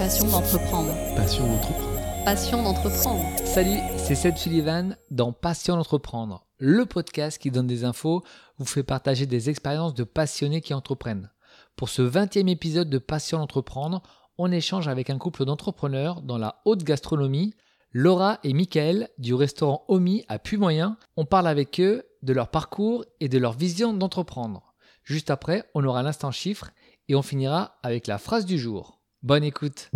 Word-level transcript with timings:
Passion 0.00 0.28
d'entreprendre. 0.28 0.94
Passion 1.14 1.46
d'entreprendre. 1.46 2.24
Passion 2.24 2.62
d'entreprendre. 2.62 3.22
Salut, 3.44 3.80
c'est 3.98 4.14
Seth 4.14 4.38
Sullivan 4.38 4.96
dans 5.10 5.34
Passion 5.34 5.76
d'entreprendre, 5.76 6.46
le 6.56 6.86
podcast 6.86 7.36
qui 7.36 7.50
donne 7.50 7.66
des 7.66 7.84
infos, 7.84 8.22
vous 8.56 8.64
fait 8.64 8.82
partager 8.82 9.26
des 9.26 9.50
expériences 9.50 9.92
de 9.92 10.04
passionnés 10.04 10.62
qui 10.62 10.72
entreprennent. 10.72 11.30
Pour 11.76 11.90
ce 11.90 12.00
20e 12.00 12.48
épisode 12.48 12.88
de 12.88 12.96
Passion 12.96 13.40
d'entreprendre, 13.40 14.02
on 14.38 14.50
échange 14.50 14.88
avec 14.88 15.10
un 15.10 15.18
couple 15.18 15.44
d'entrepreneurs 15.44 16.22
dans 16.22 16.38
la 16.38 16.62
haute 16.64 16.82
gastronomie, 16.82 17.52
Laura 17.92 18.38
et 18.42 18.54
Michael 18.54 19.10
du 19.18 19.34
restaurant 19.34 19.84
Omi 19.88 20.24
à 20.28 20.38
Puy-Moyen. 20.38 20.96
On 21.18 21.26
parle 21.26 21.46
avec 21.46 21.78
eux 21.78 22.04
de 22.22 22.32
leur 22.32 22.48
parcours 22.48 23.04
et 23.20 23.28
de 23.28 23.36
leur 23.36 23.52
vision 23.52 23.92
d'entreprendre. 23.92 24.72
Juste 25.04 25.28
après, 25.28 25.68
on 25.74 25.84
aura 25.84 26.02
l'instant 26.02 26.30
chiffre 26.30 26.70
et 27.08 27.14
on 27.14 27.22
finira 27.22 27.78
avec 27.82 28.06
la 28.06 28.16
phrase 28.16 28.46
du 28.46 28.58
jour. 28.58 28.99
Bonne 29.22 29.44
écoute. 29.44 29.90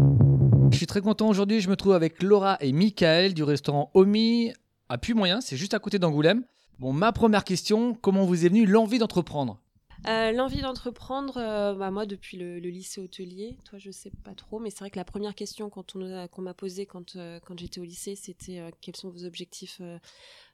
Je 0.70 0.77
suis 0.77 0.86
très 0.86 1.00
content 1.00 1.27
aujourd'hui, 1.30 1.62
je 1.62 1.70
me 1.70 1.77
trouve 1.77 1.95
avec 1.95 2.23
Laura 2.23 2.59
et 2.60 2.73
Michael 2.73 3.33
du 3.33 3.42
restaurant 3.42 3.91
Omi 3.95 4.52
à 4.91 4.98
Puy-Moyen, 4.98 5.41
c'est 5.41 5.56
juste 5.56 5.73
à 5.73 5.78
côté 5.78 5.98
d'Angoulême. 5.98 6.45
Bon, 6.78 6.92
ma 6.92 7.10
première 7.10 7.42
question, 7.42 7.95
comment 7.95 8.27
vous 8.27 8.45
est 8.45 8.50
venue 8.50 8.66
l'envie 8.66 8.98
d'entreprendre? 8.98 9.59
Euh, 10.06 10.30
L'envie 10.33 10.60
d'entreprendre, 10.60 11.38
euh, 11.38 11.74
bah, 11.74 11.91
moi 11.91 12.05
depuis 12.05 12.37
le, 12.37 12.59
lycée 12.59 13.00
hôtelier, 13.00 13.56
toi 13.64 13.78
je 13.78 13.91
sais 13.91 14.10
pas 14.24 14.34
trop, 14.34 14.59
mais 14.59 14.69
c'est 14.69 14.80
vrai 14.80 14.91
que 14.91 14.98
la 14.98 15.06
première 15.06 15.34
question 15.34 15.70
qu'on 15.70 16.42
m'a 16.42 16.52
posée 16.55 16.84
quand, 16.84 17.16
euh, 17.16 17.41
quand 17.47 17.59
j'étais 17.59 17.80
au 17.80 17.84
lycée, 17.84 18.16
c'était 18.16 18.61
quels 18.83 18.97
sont 18.97 19.09
vos 19.09 19.25
objectifs 19.25 19.80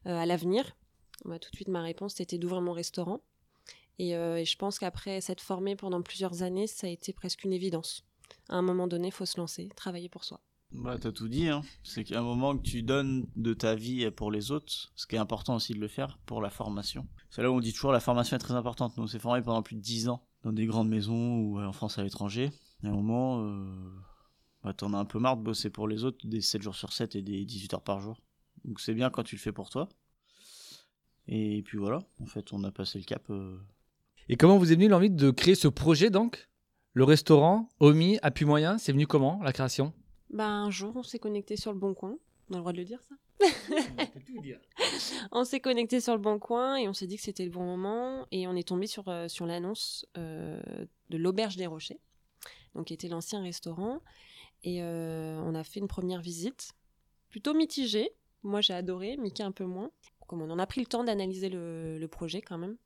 à 0.05 0.27
l'avenir? 0.27 0.77
Bah, 1.25 1.41
Tout 1.41 1.51
de 1.51 1.57
suite 1.57 1.69
ma 1.69 1.83
réponse 1.83 2.15
c'était 2.15 2.39
d'ouvrir 2.39 2.61
mon 2.61 2.73
restaurant. 2.73 3.21
Et, 3.99 4.11
et 4.11 4.45
je 4.45 4.57
pense 4.57 4.79
qu'après 4.79 5.21
s'être 5.21 5.41
formé 5.41 5.75
pendant 5.75 6.03
plusieurs 6.03 6.45
années, 6.45 6.69
ça 6.69 6.87
a 6.87 6.91
été 6.91 7.13
presque 7.13 7.43
une 7.43 7.53
évidence. 7.53 8.05
À 8.49 8.57
un 8.57 8.63
moment 8.63 8.87
donné, 8.87 9.09
il 9.09 9.13
faut 9.13 9.27
se 9.27 9.39
lancer, 9.39 9.69
travailler 9.77 10.09
pour 10.09 10.25
soi. 10.25 10.41
Bah, 10.73 10.97
t'as 11.01 11.11
tout 11.11 11.29
dit, 11.29 11.49
hein. 11.49 11.63
C'est 11.83 12.05
qu'à 12.05 12.21
un 12.21 12.23
moment 12.23 12.57
que 12.57 12.63
tu 12.63 12.83
donnes 12.83 13.27
de 13.35 13.55
ta 13.55 13.75
vie 13.75 14.09
pour 14.13 14.31
les 14.31 14.53
autres, 14.53 14.93
ce 14.95 15.07
qui 15.07 15.17
est 15.17 15.19
important 15.19 15.57
aussi 15.57 15.75
de 15.75 15.81
le 15.81 15.89
faire 15.89 16.19
pour 16.27 16.41
la 16.41 16.51
formation. 16.51 17.09
C'est 17.31 17.43
là 17.43 17.51
où 17.51 17.55
on 17.57 17.61
dit 17.61 17.73
toujours 17.73 17.91
la 17.93 17.99
formation 18.01 18.37
est 18.37 18.41
très 18.41 18.55
importante. 18.55 18.97
Nous, 18.97 19.03
on 19.03 19.09
s'est 19.09 19.19
formé 19.19 19.43
pendant 19.43 19.63
plus 19.63 19.75
de 19.77 19.81
10 19.81 20.09
ans 20.09 20.25
dans 20.45 20.53
des 20.53 20.67
grandes 20.67 20.89
maisons 20.89 21.39
ou 21.41 21.59
euh, 21.59 21.67
en 21.67 21.73
France 21.73 21.99
à 21.99 22.05
l'étranger. 22.05 22.51
Et 22.85 22.87
à 22.87 22.91
un 22.91 22.95
moment, 22.95 23.43
euh, 23.45 23.91
bah, 24.63 24.73
t'en 24.73 24.95
as 24.95 24.99
un 24.99 25.05
peu 25.05 25.19
marre 25.19 25.37
de 25.37 25.43
bosser 25.43 25.71
pour 25.71 25.89
les 25.89 26.05
autres 26.05 26.25
des 26.27 26.41
7 26.41 26.63
jours 26.63 26.77
sur 26.77 26.93
7 26.93 27.17
et 27.17 27.23
des 27.23 27.45
18 27.45 27.75
heures 27.75 27.83
par 27.83 28.01
jour. 28.01 28.21
Donc 28.65 28.79
c'est 28.79 28.95
bien 28.95 29.11
quand 29.11 29.25
tu 29.25 29.35
le 29.35 29.41
fais 29.41 29.53
pour 29.53 29.71
toi. 29.71 29.89
Et 31.27 31.63
puis 31.63 31.79
voilà, 31.79 31.99
en 32.21 32.27
fait, 32.27 32.53
on 32.53 32.63
a 32.65 32.71
passé 32.71 32.99
le 32.99 33.05
cap. 33.05 33.29
euh, 33.31 33.59
Et 34.29 34.37
comment 34.37 34.57
vous 34.59 34.71
est 34.73 34.77
venue 34.77 34.89
l'envie 34.89 35.11
de 35.11 35.31
créer 35.31 35.55
ce 35.55 35.69
projet 35.69 36.11
donc? 36.11 36.49
Le 36.93 37.05
restaurant 37.05 37.69
Omi 37.79 38.19
à 38.23 38.33
Puy-Moyen, 38.33 38.79
c'est 38.79 38.91
venu 38.91 39.07
comment 39.07 39.41
la 39.45 39.53
création? 39.53 39.93
Bah, 40.31 40.49
un 40.49 40.71
jour, 40.71 40.93
on 40.97 41.05
s'est 41.05 41.21
connecté 41.21 41.57
sur 41.57 41.73
le 41.73 41.79
bon 41.79 41.95
coin. 41.95 42.19
On 42.49 42.55
a 42.55 42.57
le 42.57 42.61
droit 42.63 42.73
de 42.73 42.79
le 42.79 42.85
dire 42.85 43.01
ça? 43.01 43.15
On 45.31 45.45
s'est 45.45 45.61
connecté 45.61 46.01
sur 46.01 46.15
le 46.15 46.21
bon 46.21 46.39
coin 46.41 46.77
et 46.77 46.89
on 46.89 46.93
s'est 46.93 47.07
dit 47.07 47.17
que 47.17 47.23
c'était 47.23 47.45
le 47.45 47.51
bon 47.51 47.65
moment 47.65 48.27
et 48.33 48.47
on 48.47 48.55
est 48.55 48.69
tombé 48.69 48.87
sur, 48.87 49.09
euh, 49.09 49.29
sur 49.29 49.47
l'annonce 49.47 50.05
euh, 50.19 50.61
de 51.09 51.17
l'Auberge 51.17 51.57
des 51.57 51.67
Rochers, 51.67 52.01
donc 52.75 52.89
qui 52.89 52.95
était 52.95 53.09
l'ancien 53.09 53.41
restaurant. 53.41 54.01
Et 54.63 54.83
euh, 54.83 55.41
on 55.43 55.55
a 55.55 55.65
fait 55.65 55.81
une 55.81 55.89
première 55.89 56.21
visite, 56.21 56.73
plutôt 57.31 57.55
mitigée. 57.55 58.11
Moi 58.43 58.61
j'ai 58.61 58.75
adoré, 58.75 59.17
Mickey 59.17 59.43
un 59.43 59.53
peu 59.53 59.65
moins. 59.65 59.91
Comme 60.27 60.43
on 60.43 60.51
en 60.51 60.59
a 60.59 60.67
pris 60.67 60.81
le 60.81 60.87
temps 60.87 61.05
d'analyser 61.05 61.49
le, 61.49 61.99
le 61.99 62.09
projet 62.09 62.43
quand 62.43 62.59
même. 62.59 62.77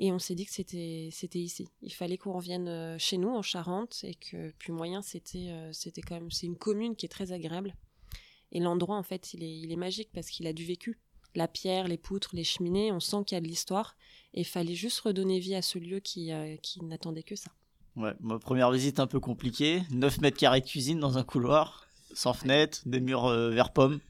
Et 0.00 0.12
on 0.12 0.18
s'est 0.18 0.34
dit 0.34 0.46
que 0.46 0.52
c'était 0.52 1.08
c'était 1.12 1.40
ici. 1.40 1.68
Il 1.82 1.92
fallait 1.92 2.18
qu'on 2.18 2.32
revienne 2.32 2.68
euh, 2.68 2.98
chez 2.98 3.18
nous 3.18 3.30
en 3.30 3.42
Charente 3.42 4.00
et 4.04 4.14
que 4.14 4.52
puis 4.58 4.72
moyen 4.72 5.02
c'était 5.02 5.50
euh, 5.50 5.72
c'était 5.72 6.02
quand 6.02 6.14
même 6.14 6.30
c'est 6.30 6.46
une 6.46 6.56
commune 6.56 6.94
qui 6.94 7.06
est 7.06 7.08
très 7.08 7.32
agréable. 7.32 7.74
Et 8.52 8.60
l'endroit, 8.60 8.96
en 8.96 9.02
fait, 9.02 9.34
il 9.34 9.42
est, 9.42 9.58
il 9.58 9.72
est 9.72 9.76
magique 9.76 10.10
parce 10.12 10.28
qu'il 10.28 10.46
a 10.46 10.52
du 10.52 10.64
vécu. 10.64 10.98
La 11.34 11.48
pierre, 11.48 11.88
les 11.88 11.98
poutres, 11.98 12.30
les 12.32 12.44
cheminées, 12.44 12.90
on 12.92 13.00
sent 13.00 13.18
qu'il 13.26 13.36
y 13.36 13.38
a 13.38 13.40
de 13.40 13.46
l'histoire. 13.46 13.96
Et 14.34 14.40
il 14.40 14.46
fallait 14.46 14.74
juste 14.74 15.00
redonner 15.00 15.38
vie 15.38 15.54
à 15.54 15.62
ce 15.62 15.78
lieu 15.78 16.00
qui, 16.00 16.32
euh, 16.32 16.56
qui 16.62 16.82
n'attendait 16.84 17.22
que 17.22 17.36
ça. 17.36 17.50
Ouais, 17.96 18.12
ma 18.20 18.38
première 18.38 18.70
visite 18.70 19.00
un 19.00 19.06
peu 19.06 19.20
compliquée. 19.20 19.82
9 19.90 20.20
mètres 20.20 20.38
carrés 20.38 20.60
de 20.60 20.66
cuisine 20.66 21.00
dans 21.00 21.18
un 21.18 21.24
couloir, 21.24 21.88
sans 22.14 22.32
fenêtre, 22.32 22.80
des 22.86 23.00
murs 23.00 23.26
euh, 23.26 23.50
vert 23.50 23.72
pomme. 23.72 24.00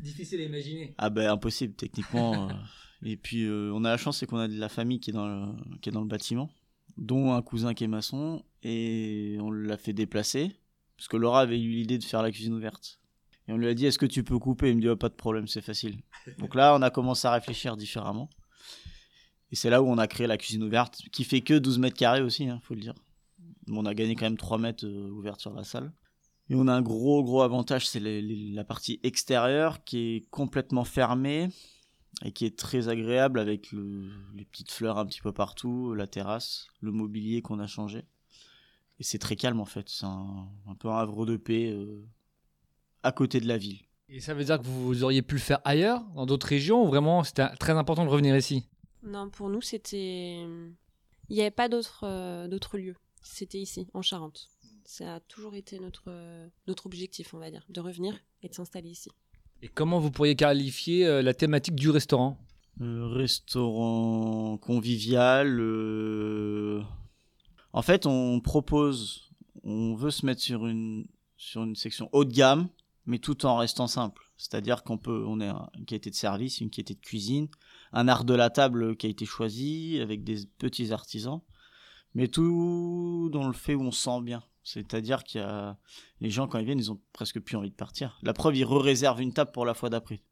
Difficile 0.00 0.40
à 0.40 0.44
imaginer. 0.44 0.94
Ah 0.98 1.10
ben 1.10 1.30
impossible 1.30 1.74
techniquement. 1.74 2.48
Et 3.04 3.16
puis 3.16 3.44
euh, 3.44 3.72
on 3.74 3.84
a 3.84 3.90
la 3.90 3.96
chance 3.96 4.18
c'est 4.18 4.26
qu'on 4.26 4.38
a 4.38 4.48
de 4.48 4.58
la 4.58 4.68
famille 4.68 5.00
qui 5.00 5.10
est 5.10 5.12
dans 5.12 5.26
le, 5.26 5.52
qui 5.80 5.88
est 5.88 5.92
dans 5.92 6.00
le 6.00 6.06
bâtiment, 6.06 6.50
dont 6.96 7.32
un 7.32 7.42
cousin 7.42 7.74
qui 7.74 7.84
est 7.84 7.88
maçon 7.88 8.44
et 8.62 9.36
on 9.40 9.50
l'a 9.50 9.76
fait 9.76 9.92
déplacer 9.92 10.52
parce 10.96 11.08
que 11.08 11.16
Laura 11.16 11.40
avait 11.40 11.60
eu 11.60 11.70
l'idée 11.70 11.98
de 11.98 12.04
faire 12.04 12.22
la 12.22 12.30
cuisine 12.30 12.54
ouverte. 12.54 13.00
Et 13.48 13.52
on 13.52 13.56
lui 13.56 13.66
a 13.66 13.74
dit 13.74 13.86
est-ce 13.86 13.98
que 13.98 14.06
tu 14.06 14.22
peux 14.22 14.38
couper? 14.38 14.70
Il 14.70 14.76
me 14.76 14.80
dit 14.80 14.88
oh, 14.88 14.96
pas 14.96 15.08
de 15.08 15.14
problème 15.14 15.48
c'est 15.48 15.62
facile. 15.62 15.98
Donc 16.38 16.54
là 16.54 16.76
on 16.76 16.82
a 16.82 16.90
commencé 16.90 17.26
à 17.26 17.32
réfléchir 17.32 17.76
différemment. 17.76 18.30
Et 19.50 19.56
c'est 19.56 19.68
là 19.68 19.82
où 19.82 19.86
on 19.86 19.98
a 19.98 20.06
créé 20.06 20.26
la 20.26 20.38
cuisine 20.38 20.62
ouverte 20.62 20.96
qui 21.12 21.24
fait 21.24 21.40
que 21.40 21.58
12 21.58 21.78
mètres 21.78 21.96
carrés 21.96 22.22
aussi, 22.22 22.48
hein, 22.48 22.60
faut 22.62 22.74
le 22.74 22.80
dire. 22.80 22.94
Mais 23.66 23.76
on 23.76 23.84
a 23.84 23.94
gagné 23.94 24.14
quand 24.14 24.26
même 24.26 24.38
3 24.38 24.58
mètres 24.58 24.86
euh, 24.86 25.10
ouverts 25.10 25.40
sur 25.40 25.52
la 25.52 25.64
salle. 25.64 25.92
Et 26.48 26.54
on 26.54 26.68
a 26.68 26.72
un 26.72 26.82
gros 26.82 27.22
gros 27.22 27.42
avantage, 27.42 27.86
c'est 27.86 28.00
la 28.00 28.64
partie 28.64 29.00
extérieure 29.02 29.84
qui 29.84 30.16
est 30.16 30.30
complètement 30.30 30.84
fermée 30.84 31.48
et 32.24 32.32
qui 32.32 32.44
est 32.44 32.56
très 32.58 32.88
agréable 32.88 33.38
avec 33.40 33.72
le- 33.72 34.10
les 34.34 34.44
petites 34.44 34.70
fleurs 34.70 34.98
un 34.98 35.06
petit 35.06 35.20
peu 35.20 35.32
partout, 35.32 35.94
la 35.94 36.06
terrasse, 36.06 36.68
le 36.80 36.92
mobilier 36.92 37.42
qu'on 37.42 37.58
a 37.58 37.66
changé. 37.66 38.04
Et 38.98 39.02
c'est 39.04 39.18
très 39.18 39.36
calme 39.36 39.60
en 39.60 39.64
fait, 39.64 39.88
c'est 39.88 40.04
un, 40.06 40.48
un 40.68 40.74
peu 40.74 40.88
un 40.88 40.98
havre 40.98 41.26
de 41.26 41.36
paix 41.36 41.70
euh, 41.72 42.04
à 43.02 43.12
côté 43.12 43.40
de 43.40 43.48
la 43.48 43.58
ville. 43.58 43.80
Et 44.08 44.20
ça 44.20 44.34
veut 44.34 44.44
dire 44.44 44.58
que 44.60 44.66
vous 44.66 45.02
auriez 45.04 45.22
pu 45.22 45.36
le 45.36 45.40
faire 45.40 45.60
ailleurs, 45.64 46.02
dans 46.14 46.26
d'autres 46.26 46.46
régions, 46.46 46.84
ou 46.84 46.86
vraiment 46.88 47.24
c'était 47.24 47.48
très 47.56 47.72
important 47.72 48.04
de 48.04 48.10
revenir 48.10 48.36
ici? 48.36 48.68
Non, 49.02 49.30
pour 49.30 49.48
nous, 49.48 49.62
c'était. 49.62 50.42
Il 51.28 51.34
n'y 51.36 51.40
avait 51.40 51.50
pas 51.50 51.68
d'autres 51.68 52.04
euh, 52.04 52.46
d'autres 52.46 52.76
lieux. 52.78 52.94
C'était 53.22 53.58
ici, 53.58 53.88
en 53.94 54.02
Charente. 54.02 54.48
Ça 54.84 55.14
a 55.16 55.20
toujours 55.20 55.54
été 55.54 55.78
notre, 55.78 56.04
euh, 56.08 56.46
notre 56.66 56.86
objectif, 56.86 57.32
on 57.34 57.38
va 57.38 57.50
dire, 57.50 57.64
de 57.70 57.80
revenir 57.80 58.18
et 58.42 58.48
de 58.48 58.54
s'installer 58.54 58.90
ici. 58.90 59.10
Et 59.64 59.68
comment 59.68 60.00
vous 60.00 60.10
pourriez 60.10 60.34
qualifier 60.34 61.06
euh, 61.06 61.22
la 61.22 61.34
thématique 61.34 61.76
du 61.76 61.88
restaurant? 61.88 62.36
Restaurant 62.80 64.58
convivial. 64.58 65.60
euh, 65.60 66.82
En 67.72 67.82
fait, 67.82 68.06
on 68.06 68.40
propose, 68.40 69.30
on 69.62 69.94
veut 69.94 70.10
se 70.10 70.26
mettre 70.26 70.40
sur 70.40 70.66
une, 70.66 71.06
section 71.76 72.08
haut 72.10 72.24
de 72.24 72.32
gamme, 72.32 72.68
mais 73.06 73.20
tout 73.20 73.46
en 73.46 73.56
restant 73.56 73.86
simple. 73.86 74.32
C'est-à-dire 74.36 74.82
qu'on 74.82 74.98
peut, 74.98 75.24
on 75.28 75.40
a 75.40 75.70
une 75.78 75.84
qualité 75.84 76.10
de 76.10 76.16
service, 76.16 76.60
une 76.60 76.70
qualité 76.70 76.94
de 76.94 77.00
cuisine, 77.00 77.46
un 77.92 78.08
art 78.08 78.24
de 78.24 78.34
la 78.34 78.50
table 78.50 78.96
qui 78.96 79.06
a 79.06 79.10
été 79.10 79.26
choisi 79.26 80.00
avec 80.00 80.24
des 80.24 80.38
petits 80.58 80.92
artisans, 80.92 81.40
mais 82.16 82.26
tout 82.26 83.30
dans 83.32 83.46
le 83.46 83.52
fait 83.52 83.76
où 83.76 83.82
on 83.82 83.92
se 83.92 84.02
sent 84.02 84.22
bien. 84.22 84.42
C'est-à-dire 84.64 85.24
qu'il 85.24 85.40
y 85.40 85.44
a 85.44 85.76
les 86.20 86.30
gens 86.30 86.46
quand 86.46 86.58
ils 86.58 86.64
viennent, 86.64 86.78
ils 86.78 86.92
ont 86.92 87.00
presque 87.12 87.40
plus 87.40 87.56
envie 87.56 87.70
de 87.70 87.76
partir. 87.76 88.18
La 88.22 88.32
preuve, 88.32 88.56
ils 88.56 88.64
réservent 88.64 89.20
une 89.20 89.32
table 89.32 89.52
pour 89.52 89.66
la 89.66 89.74
fois 89.74 89.90
d'après. 89.90 90.22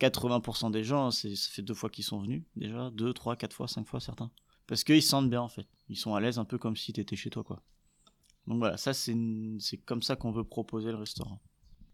80% 0.00 0.70
des 0.70 0.82
gens, 0.84 1.10
ça 1.10 1.28
fait 1.50 1.62
deux 1.62 1.74
fois 1.74 1.90
qu'ils 1.90 2.04
sont 2.04 2.20
venus, 2.20 2.42
déjà, 2.56 2.90
deux, 2.90 3.12
trois, 3.12 3.36
quatre 3.36 3.54
fois, 3.54 3.68
cinq 3.68 3.86
fois 3.86 4.00
certains. 4.00 4.30
Parce 4.66 4.84
qu'ils 4.84 5.02
se 5.02 5.08
sentent 5.08 5.28
bien 5.28 5.42
en 5.42 5.48
fait. 5.48 5.66
Ils 5.88 5.96
sont 5.96 6.14
à 6.14 6.20
l'aise 6.20 6.38
un 6.38 6.44
peu 6.44 6.56
comme 6.56 6.76
si 6.76 6.92
t'étais 6.92 7.16
chez 7.16 7.28
toi 7.28 7.44
quoi. 7.44 7.62
Donc 8.46 8.58
voilà, 8.58 8.76
ça 8.76 8.94
c'est 8.94 9.14
comme 9.84 10.02
ça 10.02 10.16
qu'on 10.16 10.30
veut 10.30 10.44
proposer 10.44 10.90
le 10.90 10.96
restaurant. 10.96 11.40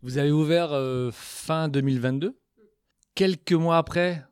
Vous 0.02 0.18
avez 0.18 0.30
ouvert 0.30 0.72
euh, 0.72 1.10
fin 1.12 1.68
2022. 1.68 2.38
Quelques 3.14 3.52
mois 3.52 3.78
après, 3.78 4.24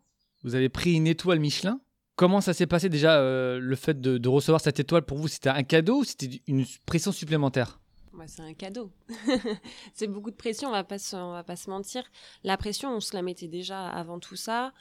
vous 0.43 0.55
avez 0.55 0.69
pris 0.69 0.95
une 0.95 1.07
étoile 1.07 1.41
Michelin. 1.41 1.81
Comment 2.17 2.41
ça 2.41 2.55
s'est 2.55 2.67
passé 2.67 2.89
déjà 2.89 3.19
euh, 3.19 3.59
le 3.59 3.77
fait 3.77 4.01
de, 4.01 4.29
recevoir 4.29 4.61
cette 4.61 4.79
étoile 4.79 5.03
pour 5.03 5.19
vous 5.19 5.29
C'était 5.29 5.49
un 5.49 5.65
cadeau 5.65 6.01
ou 6.01 6.05
c'était 6.05 6.43
une 6.47 6.65
pression 6.87 7.11
supplémentaire? 7.13 7.81
Ouais, 8.13 8.27
c'est 8.29 8.43
un 8.43 8.55
cadeau. 8.55 8.93
c'est 9.94 10.06
beaucoup 10.06 10.31
de 10.31 10.37
pression, 10.37 10.69
on 10.69 10.73
va 10.73 10.85
pas 10.85 10.97
va 11.12 11.43
pas 11.43 11.56
se 11.56 11.69
mentir. 11.69 12.05
La 12.44 12.56
pression, 12.56 12.94
on 12.94 13.00
se 13.00 13.15
la 13.17 13.23
mettait 13.23 13.49
déjà 13.49 13.88
avant 13.88 14.21
tout 14.21 14.37
ça. 14.37 14.73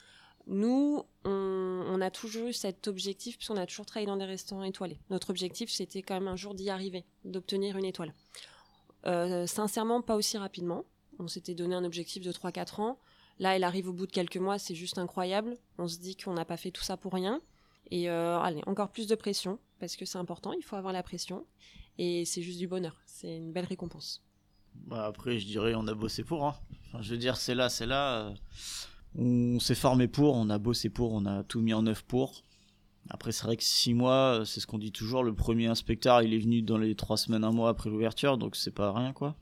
Nous, 0.46 1.02
on, 1.24 1.30
on 1.88 2.00
a 2.00 2.10
toujours 2.10 2.48
eu 2.48 2.52
cet 2.52 2.86
objectif, 2.86 3.36
puisqu'on 3.38 3.56
a 3.56 3.66
toujours 3.66 3.86
travaillé 3.86 4.06
dans 4.06 4.16
des 4.16 4.26
restaurants 4.26 4.62
étoilés. 4.62 5.00
Notre 5.10 5.30
objectif, 5.30 5.70
c'était 5.70 6.02
quand 6.02 6.14
même 6.14 6.28
un 6.28 6.36
jour 6.36 6.54
d'y 6.54 6.70
arriver, 6.70 7.04
d'obtenir 7.24 7.76
une 7.76 7.86
étoile. 7.86 8.14
Euh, 9.06 9.46
sincèrement, 9.46 10.02
pas 10.02 10.16
aussi 10.16 10.38
rapidement. 10.38 10.84
On 11.18 11.28
s'était 11.28 11.54
donné 11.54 11.74
un 11.74 11.84
objectif 11.84 12.22
de 12.22 12.32
3-4 12.32 12.80
ans. 12.80 12.98
Là, 13.38 13.56
elle 13.56 13.64
arrive 13.64 13.88
au 13.88 13.92
bout 13.92 14.06
de 14.06 14.12
quelques 14.12 14.36
mois, 14.36 14.58
c'est 14.58 14.74
juste 14.74 14.98
incroyable. 14.98 15.56
On 15.78 15.88
se 15.88 15.98
dit 15.98 16.16
qu'on 16.16 16.34
n'a 16.34 16.44
pas 16.44 16.56
fait 16.56 16.70
tout 16.70 16.82
ça 16.84 16.96
pour 16.96 17.12
rien. 17.12 17.40
Et 17.90 18.08
euh, 18.08 18.38
allez, 18.38 18.62
encore 18.66 18.90
plus 18.90 19.06
de 19.06 19.14
pression, 19.14 19.58
parce 19.80 19.96
que 19.96 20.04
c'est 20.04 20.18
important, 20.18 20.52
il 20.52 20.62
faut 20.62 20.76
avoir 20.76 20.92
la 20.92 21.02
pression. 21.02 21.44
Et 21.98 22.24
c'est 22.24 22.42
juste 22.42 22.58
du 22.58 22.66
bonheur, 22.68 22.96
c'est 23.06 23.36
une 23.36 23.52
belle 23.52 23.66
récompense. 23.66 24.22
Bah 24.74 25.06
après, 25.06 25.38
je 25.38 25.46
dirais, 25.46 25.74
on 25.76 25.86
a 25.86 25.94
bossé 25.94 26.24
pour. 26.24 26.46
Hein. 26.46 26.56
Je 27.00 27.10
veux 27.12 27.18
dire, 27.18 27.36
c'est 27.36 27.54
là, 27.54 27.68
c'est 27.68 27.86
là. 27.86 28.28
euh, 28.28 28.34
On 29.16 29.60
s'est 29.60 29.74
formé 29.76 30.08
pour, 30.08 30.34
on 30.34 30.50
a 30.50 30.58
bossé 30.58 30.88
pour, 30.88 31.12
on 31.12 31.24
a 31.26 31.44
tout 31.44 31.60
mis 31.60 31.72
en 31.74 31.86
œuvre 31.86 32.02
pour. 32.02 32.42
Après, 33.10 33.32
c'est 33.32 33.44
vrai 33.44 33.56
que 33.56 33.62
six 33.62 33.94
mois, 33.94 34.42
c'est 34.46 34.60
ce 34.60 34.66
qu'on 34.66 34.78
dit 34.78 34.90
toujours. 34.90 35.22
Le 35.22 35.34
premier 35.34 35.66
inspecteur, 35.66 36.22
il 36.22 36.32
est 36.34 36.38
venu 36.38 36.62
dans 36.62 36.78
les 36.78 36.94
trois 36.96 37.16
semaines, 37.16 37.44
un 37.44 37.52
mois 37.52 37.68
après 37.68 37.90
l'ouverture, 37.90 38.38
donc 38.38 38.56
c'est 38.56 38.70
pas 38.74 38.92
rien, 38.92 39.12
quoi. 39.12 39.36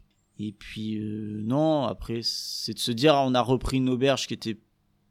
Et 0.45 0.51
puis, 0.51 0.99
euh, 0.99 1.41
non, 1.45 1.85
après, 1.85 2.21
c'est 2.25 2.75
de 2.75 2.81
se 2.81 2.91
dire, 2.91 3.15
on 3.15 3.33
a 3.35 3.41
repris 3.41 3.77
une 3.77 3.89
auberge 3.89 4.27
qui 4.27 4.35
était 4.35 4.59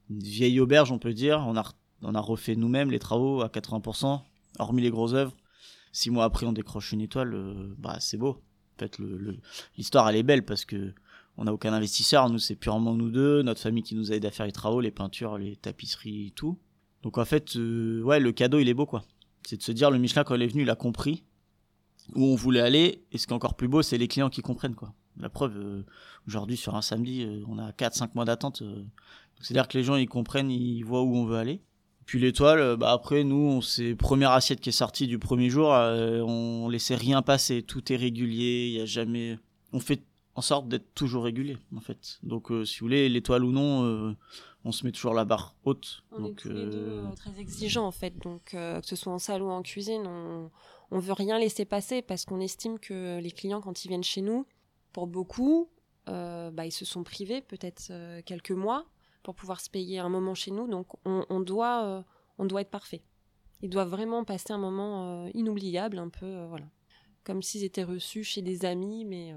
une 0.09 0.19
vieille 0.19 0.59
auberge, 0.59 0.91
on 0.91 0.99
peut 0.99 1.13
dire. 1.13 1.41
On 1.47 1.55
a, 1.55 1.63
on 2.01 2.13
a 2.15 2.19
refait 2.19 2.57
nous-mêmes 2.57 2.91
les 2.91 2.99
travaux 2.99 3.41
à 3.41 3.47
80%, 3.47 4.21
hormis 4.59 4.81
les 4.81 4.89
grosses 4.89 5.13
œuvres. 5.13 5.35
Six 5.93 6.09
mois 6.09 6.25
après, 6.25 6.45
on 6.45 6.51
décroche 6.51 6.91
une 6.91 6.99
étoile, 6.99 7.33
euh, 7.33 7.73
bah, 7.77 7.95
c'est 8.01 8.17
beau. 8.17 8.41
En 8.75 8.79
fait, 8.79 8.97
l'histoire, 9.77 10.09
elle 10.09 10.17
est 10.17 10.23
belle 10.23 10.43
parce 10.43 10.65
que 10.65 10.93
on 11.37 11.45
n'a 11.45 11.53
aucun 11.53 11.71
investisseur. 11.71 12.29
Nous, 12.29 12.39
c'est 12.39 12.57
purement 12.57 12.93
nous 12.93 13.09
deux, 13.09 13.41
notre 13.41 13.61
famille 13.61 13.83
qui 13.83 13.95
nous 13.95 14.11
aide 14.11 14.25
à 14.25 14.31
faire 14.31 14.45
les 14.45 14.51
travaux, 14.51 14.81
les 14.81 14.91
peintures, 14.91 15.37
les 15.37 15.55
tapisseries 15.55 16.27
et 16.27 16.31
tout. 16.31 16.59
Donc 17.03 17.17
en 17.17 17.25
fait, 17.25 17.55
euh, 17.55 18.01
ouais, 18.03 18.19
le 18.19 18.33
cadeau, 18.33 18.59
il 18.59 18.67
est 18.67 18.73
beau, 18.73 18.85
quoi. 18.85 19.05
C'est 19.43 19.57
de 19.57 19.63
se 19.63 19.71
dire, 19.71 19.91
le 19.91 19.97
Michelin, 19.97 20.25
quand 20.25 20.35
il 20.35 20.41
est 20.41 20.47
venu, 20.47 20.63
il 20.63 20.69
a 20.69 20.75
compris 20.75 21.23
où 22.15 22.25
on 22.25 22.35
voulait 22.35 22.59
aller. 22.59 23.05
Et 23.13 23.17
ce 23.17 23.27
qui 23.27 23.33
est 23.33 23.35
encore 23.35 23.55
plus 23.55 23.69
beau, 23.69 23.81
c'est 23.81 23.97
les 23.97 24.09
clients 24.09 24.29
qui 24.29 24.41
comprennent, 24.41 24.75
quoi. 24.75 24.93
La 25.19 25.29
preuve, 25.29 25.57
euh, 25.57 25.85
aujourd'hui, 26.27 26.57
sur 26.57 26.75
un 26.75 26.81
samedi, 26.81 27.23
euh, 27.23 27.43
on 27.47 27.57
a 27.57 27.71
4-5 27.71 28.11
mois 28.15 28.25
d'attente. 28.25 28.63
C'est-à-dire 29.41 29.67
que 29.67 29.77
les 29.77 29.83
gens, 29.83 29.95
ils 29.95 30.07
comprennent, 30.07 30.51
ils 30.51 30.83
voient 30.83 31.03
où 31.03 31.15
on 31.15 31.25
veut 31.25 31.37
aller. 31.37 31.61
Puis 32.05 32.19
l'étoile, 32.19 32.75
bah 32.77 32.91
après, 32.91 33.23
nous, 33.23 33.61
c'est 33.61 33.95
première 33.95 34.31
assiette 34.31 34.59
qui 34.59 34.69
est 34.69 34.73
sortie 34.73 35.07
du 35.07 35.17
premier 35.17 35.49
jour, 35.49 35.69
on 35.69 36.67
laissait 36.67 36.95
rien 36.95 37.21
passer. 37.21 37.63
Tout 37.63 37.93
est 37.93 37.95
régulier, 37.95 38.67
il 38.67 38.73
y 38.73 38.81
a 38.81 38.85
jamais... 38.85 39.39
On 39.71 39.79
fait 39.79 40.03
en 40.35 40.41
sorte 40.41 40.67
d'être 40.67 40.93
toujours 40.93 41.23
régulier, 41.23 41.57
en 41.75 41.79
fait. 41.79 42.19
Donc, 42.23 42.51
si 42.65 42.79
vous 42.79 42.85
voulez, 42.85 43.07
l'étoile 43.07 43.45
ou 43.45 43.51
non 43.51 44.15
on 44.63 44.71
se 44.71 44.85
met 44.85 44.91
toujours 44.91 45.13
la 45.13 45.25
barre 45.25 45.55
haute. 45.63 46.03
On 46.11 46.25
est 46.25 46.33
tous 46.33 46.49
les 46.49 46.65
deux 46.65 46.77
euh, 46.77 47.05
euh, 47.05 47.15
très 47.15 47.39
exigeants 47.39 47.85
en 47.85 47.91
fait, 47.91 48.17
donc 48.19 48.53
euh, 48.53 48.79
que 48.79 48.87
ce 48.87 48.95
soit 48.95 49.11
en 49.11 49.19
salle 49.19 49.41
ou 49.41 49.49
en 49.49 49.61
cuisine, 49.61 50.05
on, 50.05 50.51
on 50.91 50.99
veut 50.99 51.13
rien 51.13 51.39
laisser 51.39 51.65
passer 51.65 52.01
parce 52.01 52.25
qu'on 52.25 52.39
estime 52.39 52.77
que 52.77 53.19
les 53.19 53.31
clients 53.31 53.61
quand 53.61 53.85
ils 53.85 53.87
viennent 53.87 54.03
chez 54.03 54.21
nous, 54.21 54.45
pour 54.93 55.07
beaucoup, 55.07 55.69
bah, 56.07 56.65
ils 56.65 56.71
se 56.71 56.83
sont 56.83 57.03
privés 57.03 57.41
peut-être 57.41 57.91
quelques 58.23 58.51
mois 58.51 58.85
pour 59.23 59.35
pouvoir 59.35 59.61
se 59.61 59.69
payer 59.69 59.99
un 59.99 60.09
moment 60.09 60.35
chez 60.35 60.51
nous, 60.51 60.67
donc 60.67 60.87
on, 61.05 61.39
doit, 61.39 62.03
on 62.37 62.45
doit 62.45 62.61
être 62.61 62.71
parfait. 62.71 63.01
Ils 63.61 63.69
doivent 63.69 63.89
vraiment 63.89 64.25
passer 64.25 64.51
un 64.51 64.57
moment 64.57 65.27
inoubliable, 65.33 65.99
un 65.99 66.09
peu, 66.09 66.45
voilà, 66.49 66.65
comme 67.23 67.41
s'ils 67.41 67.63
étaient 67.63 67.83
reçus 67.83 68.23
chez 68.23 68.41
des 68.41 68.65
amis, 68.65 69.05
mais 69.05 69.33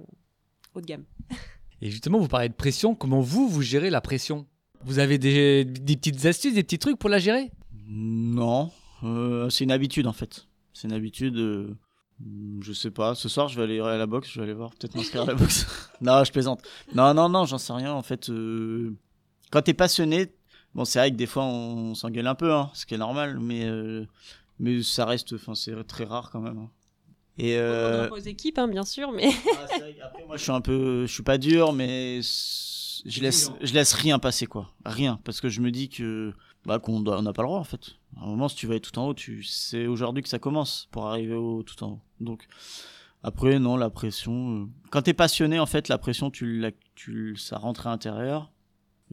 haut 0.74 0.80
de 0.80 0.86
gamme. 0.86 1.04
Et 1.80 1.90
justement, 1.90 2.18
vous 2.18 2.28
parlez 2.28 2.48
de 2.48 2.54
pression. 2.54 2.94
Comment 2.94 3.20
vous, 3.20 3.48
vous 3.48 3.62
gérez 3.62 3.90
la 3.90 4.00
pression? 4.00 4.46
Vous 4.84 4.98
avez 4.98 5.18
des, 5.18 5.64
petites 5.64 6.24
astuces, 6.26 6.54
des 6.54 6.62
petits 6.62 6.78
trucs 6.78 6.98
pour 6.98 7.10
la 7.10 7.18
gérer? 7.18 7.50
Non, 7.86 8.70
euh, 9.02 9.48
c'est 9.50 9.64
une 9.64 9.70
habitude 9.70 10.06
en 10.06 10.12
fait. 10.12 10.46
C'est 10.72 10.88
une 10.88 10.94
habitude. 10.94 11.36
Euh, 12.22 12.60
je 12.60 12.72
sais 12.72 12.90
pas. 12.90 13.14
Ce 13.14 13.28
soir, 13.28 13.48
je 13.48 13.56
vais 13.56 13.64
aller 13.64 13.80
à 13.80 13.96
la 13.96 14.06
boxe. 14.06 14.28
Je 14.30 14.38
vais 14.38 14.44
aller 14.44 14.54
voir 14.54 14.70
peut-être 14.70 14.94
m'inscrire 14.94 15.22
à 15.22 15.26
la 15.26 15.34
boxe. 15.34 15.66
non, 16.00 16.22
je 16.24 16.32
plaisante. 16.32 16.62
Non, 16.94 17.14
non, 17.14 17.28
non, 17.28 17.44
j'en 17.44 17.58
sais 17.58 17.72
rien 17.72 17.92
en 17.92 18.02
fait. 18.02 18.30
Euh, 18.30 18.96
quand 19.50 19.62
t'es 19.62 19.74
passionné, 19.74 20.32
bon, 20.74 20.84
c'est 20.84 20.98
vrai 20.98 21.10
que 21.10 21.16
des 21.16 21.26
fois 21.26 21.44
on 21.44 21.94
s'engueule 21.94 22.26
un 22.26 22.34
peu, 22.34 22.52
hein, 22.52 22.70
ce 22.74 22.86
qui 22.86 22.94
est 22.94 22.98
normal, 22.98 23.38
mais 23.40 23.68
mais 24.58 24.82
ça 24.82 25.04
reste, 25.04 25.34
enfin, 25.34 25.54
c'est 25.54 25.84
très 25.86 26.04
rare 26.04 26.30
quand 26.30 26.40
même. 26.40 26.58
Hein. 26.58 26.70
Et 27.36 27.56
euh... 27.56 28.08
aux 28.10 28.18
équipes, 28.18 28.58
hein, 28.58 28.68
bien 28.68 28.84
sûr, 28.84 29.10
mais. 29.10 29.28
Ah, 29.56 29.66
après, 30.04 30.24
moi, 30.26 30.36
je 30.36 30.42
suis 30.42 30.52
un 30.52 30.60
peu, 30.60 31.06
je 31.06 31.12
suis 31.12 31.22
pas 31.22 31.38
dur, 31.38 31.72
mais 31.72 32.20
je 32.22 33.20
laisse, 33.20 33.50
je 33.60 33.72
laisse 33.74 33.92
rien 33.92 34.18
passer, 34.18 34.46
quoi. 34.46 34.70
Rien. 34.84 35.18
Parce 35.24 35.40
que 35.40 35.48
je 35.48 35.60
me 35.60 35.70
dis 35.70 35.88
que, 35.88 36.32
bah, 36.64 36.78
qu'on 36.78 37.00
n'a 37.00 37.32
pas 37.32 37.42
le 37.42 37.48
droit, 37.48 37.58
en 37.58 37.64
fait. 37.64 37.96
À 38.16 38.24
un 38.24 38.26
moment, 38.26 38.48
si 38.48 38.56
tu 38.56 38.66
vas 38.66 38.76
être 38.76 38.90
tout 38.90 38.98
en 38.98 39.08
haut, 39.08 39.14
tu, 39.14 39.42
c'est 39.42 39.86
aujourd'hui 39.86 40.22
que 40.22 40.28
ça 40.28 40.38
commence 40.38 40.88
pour 40.90 41.06
arriver 41.06 41.34
au 41.34 41.62
tout 41.62 41.82
en 41.84 41.92
haut. 41.92 42.00
Donc, 42.20 42.46
après, 43.22 43.58
non, 43.58 43.76
la 43.76 43.90
pression, 43.90 44.62
euh, 44.62 44.66
quand 44.90 45.02
t'es 45.02 45.14
passionné, 45.14 45.58
en 45.58 45.66
fait, 45.66 45.88
la 45.88 45.98
pression, 45.98 46.30
tu 46.30 46.58
la, 46.58 46.70
tu, 46.94 47.36
ça 47.36 47.58
rentre 47.58 47.86
à 47.86 47.90
l'intérieur. 47.90 48.52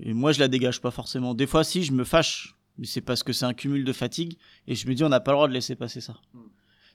Et 0.01 0.13
moi, 0.13 0.31
je 0.31 0.39
la 0.39 0.47
dégage 0.47 0.81
pas 0.81 0.91
forcément. 0.91 1.33
Des 1.33 1.47
fois, 1.47 1.63
si, 1.63 1.83
je 1.83 1.93
me 1.93 2.03
fâche. 2.03 2.55
Mais 2.77 2.85
c'est 2.85 3.01
parce 3.01 3.21
que 3.21 3.33
c'est 3.33 3.45
un 3.45 3.53
cumul 3.53 3.83
de 3.83 3.93
fatigue. 3.93 4.37
Et 4.67 4.75
je 4.75 4.87
me 4.87 4.95
dis, 4.95 5.03
on 5.03 5.09
n'a 5.09 5.19
pas 5.19 5.31
le 5.31 5.37
droit 5.37 5.47
de 5.47 5.53
laisser 5.53 5.75
passer 5.75 6.01
ça. 6.01 6.17
Hmm 6.33 6.47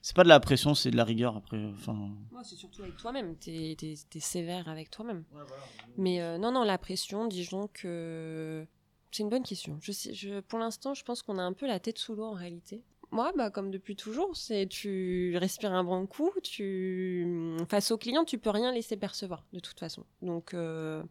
c'est 0.07 0.15
pas 0.15 0.23
de 0.23 0.29
la 0.29 0.39
pression, 0.39 0.73
c'est 0.73 0.89
de 0.89 0.95
la 0.95 1.03
rigueur 1.03 1.35
après. 1.35 1.61
Enfin. 1.73 2.09
c'est 2.41 2.55
surtout 2.55 2.81
avec 2.81 2.95
toi-même. 2.95 3.35
T'es 3.35 3.75
es, 3.81 4.19
sévère 4.19 4.69
avec 4.69 4.89
toi-même. 4.89 5.25
Mais 5.97 6.21
euh, 6.21 6.37
non, 6.37 6.51
non, 6.53 6.63
la 6.63 6.77
pression, 6.77 7.27
disons 7.27 7.69
que 7.73 8.65
c'est 9.17 9.23
une 9.23 9.29
bonne 9.29 9.43
question. 9.43 9.79
Pour 10.47 10.59
l'instant, 10.59 10.93
je 10.93 11.03
pense 11.03 11.23
qu'on 11.23 11.39
a 11.39 11.41
un 11.41 11.53
peu 11.53 11.65
la 11.65 11.79
tête 11.79 11.97
sous 11.97 12.13
l'eau 12.13 12.25
en 12.25 12.33
réalité. 12.33 12.83
Moi, 13.09 13.31
bah, 13.35 13.49
comme 13.49 13.71
depuis 13.71 13.95
toujours, 13.95 14.35
c'est 14.37 14.67
tu 14.67 15.35
respires 15.37 15.73
un 15.73 15.83
bon 15.83 16.05
coup, 16.05 16.31
tu 16.43 17.57
face 17.67 17.89
au 17.89 17.97
client, 17.97 18.25
tu 18.25 18.37
peux 18.37 18.51
rien 18.51 18.71
laisser 18.71 18.95
percevoir 18.95 19.43
de 19.53 19.59
toute 19.59 19.79
façon. 19.79 20.05
Donc, 20.21 20.53
euh, 20.53 21.01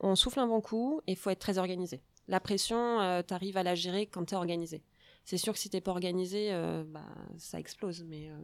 on 0.00 0.16
souffle 0.16 0.40
un 0.40 0.48
bon 0.48 0.60
coup 0.60 1.00
et 1.06 1.12
il 1.12 1.16
faut 1.16 1.30
être 1.30 1.38
très 1.38 1.58
organisé. 1.58 2.00
La 2.26 2.40
pression, 2.40 3.00
euh, 3.00 3.22
tu 3.22 3.32
arrives 3.32 3.56
à 3.56 3.62
la 3.62 3.76
gérer 3.76 4.06
quand 4.06 4.24
tu 4.24 4.34
es 4.34 4.36
organisé. 4.36 4.82
C'est 5.26 5.38
sûr 5.38 5.52
que 5.54 5.58
si 5.58 5.68
t'es 5.68 5.80
pas 5.80 5.90
organisé, 5.90 6.52
euh, 6.52 6.84
bah, 6.86 7.04
ça 7.36 7.58
explose. 7.58 8.04
Mais 8.04 8.30
euh, 8.30 8.38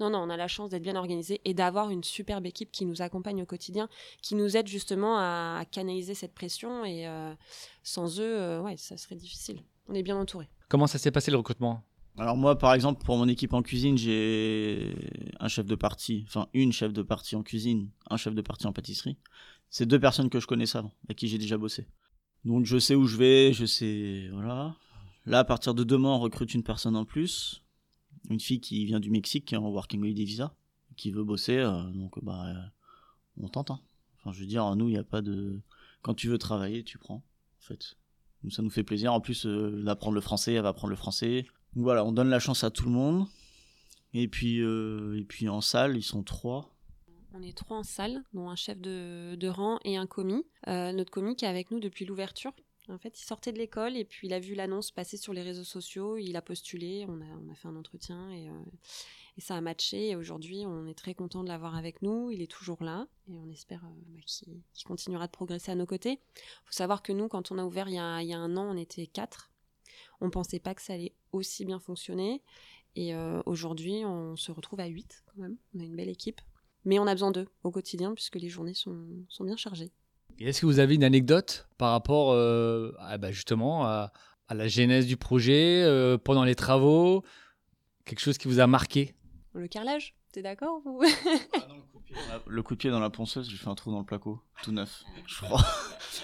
non, 0.00 0.10
non, 0.10 0.18
on 0.18 0.28
a 0.28 0.36
la 0.36 0.48
chance 0.48 0.68
d'être 0.68 0.82
bien 0.82 0.94
organisé 0.94 1.40
et 1.46 1.54
d'avoir 1.54 1.88
une 1.88 2.04
superbe 2.04 2.44
équipe 2.44 2.70
qui 2.70 2.84
nous 2.84 3.00
accompagne 3.00 3.40
au 3.40 3.46
quotidien, 3.46 3.88
qui 4.20 4.34
nous 4.34 4.54
aide 4.54 4.66
justement 4.66 5.16
à, 5.16 5.64
canaliser 5.70 6.12
cette 6.12 6.34
pression. 6.34 6.84
Et 6.84 7.08
euh, 7.08 7.34
sans 7.82 8.20
eux, 8.20 8.60
ouais, 8.60 8.76
ça 8.76 8.98
serait 8.98 9.16
difficile. 9.16 9.62
On 9.88 9.94
est 9.94 10.02
bien 10.02 10.18
entouré. 10.18 10.46
Comment 10.68 10.86
ça 10.86 10.98
s'est 10.98 11.10
passé 11.10 11.30
le 11.30 11.38
recrutement? 11.38 11.82
Alors 12.18 12.36
moi, 12.36 12.58
par 12.58 12.74
exemple, 12.74 13.02
pour 13.02 13.16
mon 13.16 13.28
équipe 13.28 13.54
en 13.54 13.62
cuisine, 13.62 13.96
j'ai 13.96 14.94
un 15.40 15.48
chef 15.48 15.64
de 15.64 15.74
partie, 15.74 16.24
enfin 16.28 16.48
une 16.52 16.72
chef 16.72 16.92
de 16.92 17.02
partie 17.02 17.34
en 17.34 17.42
cuisine, 17.42 17.90
un 18.10 18.18
chef 18.18 18.34
de 18.34 18.42
partie 18.42 18.66
en 18.66 18.74
pâtisserie. 18.74 19.16
C'est 19.70 19.86
deux 19.86 20.00
personnes 20.00 20.28
que 20.28 20.40
je 20.40 20.46
connais 20.46 20.76
avant, 20.76 20.92
avec 21.06 21.16
qui 21.16 21.28
j'ai 21.28 21.38
déjà 21.38 21.56
bossé. 21.56 21.86
Donc 22.44 22.66
je 22.66 22.78
sais 22.78 22.94
où 22.94 23.06
je 23.06 23.16
vais, 23.16 23.52
je 23.54 23.64
sais, 23.64 24.28
voilà. 24.32 24.76
Là, 25.26 25.40
à 25.40 25.44
partir 25.44 25.74
de 25.74 25.82
demain, 25.82 26.10
on 26.10 26.20
recrute 26.20 26.54
une 26.54 26.62
personne 26.62 26.94
en 26.94 27.04
plus, 27.04 27.64
une 28.30 28.38
fille 28.38 28.60
qui 28.60 28.84
vient 28.84 29.00
du 29.00 29.10
Mexique, 29.10 29.44
qui 29.46 29.54
est 29.54 29.58
en 29.58 29.68
Working 29.68 30.00
Holiday 30.00 30.24
Visa, 30.24 30.54
qui 30.96 31.10
veut 31.10 31.24
bosser, 31.24 31.56
euh, 31.56 31.82
donc 31.90 32.22
bah, 32.24 32.46
euh, 32.46 32.54
on 33.40 33.48
tente. 33.48 33.72
Hein. 33.72 33.80
Enfin, 34.18 34.32
je 34.32 34.40
veux 34.40 34.46
dire, 34.46 34.76
nous, 34.76 34.88
il 34.88 34.92
n'y 34.92 34.98
a 34.98 35.04
pas 35.04 35.22
de. 35.22 35.60
Quand 36.02 36.14
tu 36.14 36.28
veux 36.28 36.38
travailler, 36.38 36.84
tu 36.84 36.98
prends, 36.98 37.16
en 37.16 37.60
fait. 37.60 37.96
Ça 38.50 38.62
nous 38.62 38.70
fait 38.70 38.84
plaisir. 38.84 39.12
En 39.12 39.20
plus, 39.20 39.46
euh, 39.46 39.82
d'apprendre 39.82 40.14
le 40.14 40.20
français, 40.20 40.54
elle 40.54 40.62
va 40.62 40.68
apprendre 40.68 40.90
le 40.90 40.96
français. 40.96 41.44
Donc 41.74 41.82
voilà, 41.82 42.04
on 42.04 42.12
donne 42.12 42.28
la 42.28 42.38
chance 42.38 42.62
à 42.62 42.70
tout 42.70 42.84
le 42.84 42.92
monde. 42.92 43.26
Et 44.14 44.28
puis, 44.28 44.62
en 45.48 45.60
salle, 45.60 45.96
ils 45.96 46.04
sont 46.04 46.22
trois. 46.22 46.72
On 47.34 47.42
est 47.42 47.56
trois 47.56 47.78
en 47.78 47.82
salle, 47.82 48.22
dont 48.32 48.48
un 48.48 48.56
chef 48.56 48.80
de, 48.80 49.34
de 49.34 49.48
rang 49.48 49.78
et 49.84 49.96
un 49.96 50.06
commis. 50.06 50.44
notre 50.66 51.10
commis 51.10 51.34
qui 51.34 51.44
est 51.44 51.48
avec 51.48 51.72
nous 51.72 51.80
depuis 51.80 52.06
l'ouverture, 52.06 52.52
en 52.88 52.98
fait, 52.98 53.20
il 53.20 53.24
sortait 53.24 53.52
de 53.52 53.58
l'école 53.58 53.96
et 53.96 54.04
puis 54.04 54.28
il 54.28 54.32
a 54.32 54.38
vu 54.38 54.54
l'annonce 54.54 54.90
passer 54.90 55.16
sur 55.16 55.32
les 55.32 55.42
réseaux 55.42 55.64
sociaux, 55.64 56.16
il 56.16 56.36
a 56.36 56.42
postulé, 56.42 57.04
on 57.08 57.20
a, 57.20 57.54
fait 57.54 57.68
un 57.68 57.76
entretien 57.76 58.30
et, 58.30 58.48
euh, 58.48 58.62
et 59.36 59.40
ça 59.40 59.56
a 59.56 59.60
matché. 59.60 60.10
Et 60.10 60.16
aujourd'hui, 60.16 60.64
on 60.66 60.86
est 60.86 60.94
très 60.94 61.14
content 61.14 61.42
de 61.42 61.48
l'avoir 61.48 61.76
avec 61.76 62.02
nous. 62.02 62.30
Il 62.30 62.42
est 62.42 62.50
toujours 62.50 62.82
là 62.82 63.06
et 63.28 63.38
on 63.38 63.50
espère 63.50 63.84
euh, 63.84 64.02
bah, 64.08 64.20
qu'il 64.24 64.86
continuera 64.86 65.26
de 65.26 65.32
progresser 65.32 65.72
à 65.72 65.74
nos 65.74 65.86
côtés. 65.86 66.20
Il 66.36 66.66
faut 66.66 66.72
savoir 66.72 67.02
que 67.02 67.12
nous, 67.12 67.28
quand 67.28 67.50
on 67.50 67.58
a 67.58 67.64
ouvert 67.64 67.88
il 67.88 67.94
y 67.94 67.98
a, 67.98 68.38
un 68.38 68.56
an, 68.56 68.70
on 68.72 68.76
était 68.76 69.06
quatre. 69.06 69.50
On 70.20 70.30
pensait 70.30 70.60
pas 70.60 70.74
que 70.74 70.82
ça 70.82 70.94
allait 70.94 71.14
aussi 71.32 71.64
bien 71.64 71.80
fonctionner. 71.80 72.42
Et 72.94 73.14
euh, 73.14 73.42
aujourd'hui, 73.46 74.04
on 74.04 74.36
se 74.36 74.52
retrouve 74.52 74.80
à 74.80 74.86
huit 74.86 75.24
quand 75.26 75.42
même. 75.42 75.56
On 75.74 75.80
a 75.80 75.84
une 75.84 75.96
belle 75.96 76.08
équipe. 76.08 76.40
Mais 76.84 77.00
on 77.00 77.06
a 77.08 77.14
besoin 77.14 77.32
d'eux 77.32 77.48
au 77.64 77.72
quotidien 77.72 78.14
puisque 78.14 78.36
les 78.36 78.48
journées 78.48 78.74
sont 78.74 79.26
bien 79.40 79.56
chargées 79.56 79.90
est-ce 80.40 80.60
que 80.60 80.66
vous 80.66 80.78
avez 80.78 80.94
une 80.94 81.04
anecdote 81.04 81.68
par 81.78 81.92
rapport 81.92 82.32
euh, 82.32 82.94
à, 83.00 83.18
bah, 83.18 83.32
justement 83.32 83.86
à, 83.86 84.12
la 84.50 84.68
genèse 84.68 85.06
du 85.06 85.16
projet, 85.16 85.82
euh, 85.84 86.18
pendant 86.18 86.44
les 86.44 86.54
travaux? 86.54 87.24
Quelque 88.04 88.20
chose 88.20 88.38
qui 88.38 88.48
vous 88.48 88.60
a 88.60 88.66
marqué? 88.66 89.14
Le 89.54 89.68
carrelage, 89.68 90.14
t'es 90.32 90.42
d'accord 90.42 90.82
ah 92.30 92.40
le, 92.46 92.62
coup 92.62 92.74
de 92.74 92.78
pied 92.78 92.90
dans 92.90 93.00
la 93.00 93.10
ponceuse, 93.10 93.48
j'ai 93.50 93.56
fait 93.56 93.68
un 93.68 93.74
trou 93.74 93.90
dans 93.90 93.98
le 93.98 94.04
placo, 94.04 94.40
tout 94.62 94.70
neuf. 94.72 95.02
Je, 95.26 95.44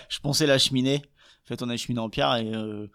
je 0.09 0.21
pensais 0.21 0.47
la 0.47 0.59
cheminée. 0.59 1.03
En 1.45 1.49
fait, 1.49 1.63
on 1.63 1.69
a 1.69 1.73
une 1.73 1.79
cheminée 1.79 2.01
en 2.01 2.09
pierre 2.09 2.37
et 2.37 2.55
euh, 2.55 2.87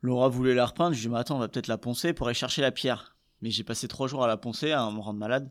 Laura 0.00 0.28
voulait 0.28 0.54
la 0.54 0.66
repeindre. 0.66 0.94
Je 0.94 1.00
lui 1.00 1.06
ai 1.06 1.08
dit, 1.08 1.12
mais 1.12 1.18
attends, 1.18 1.36
on 1.36 1.40
va 1.40 1.48
peut-être 1.48 1.66
la 1.66 1.78
poncer 1.78 2.12
pour 2.12 2.28
aller 2.28 2.34
chercher 2.34 2.62
la 2.62 2.70
pierre. 2.70 3.16
Mais 3.42 3.50
j'ai 3.50 3.64
passé 3.64 3.88
trois 3.88 4.06
jours 4.06 4.22
à 4.22 4.28
la 4.28 4.36
poncer, 4.36 4.70
à 4.70 4.88
me 4.90 5.00
rendre 5.00 5.18
malade. 5.18 5.50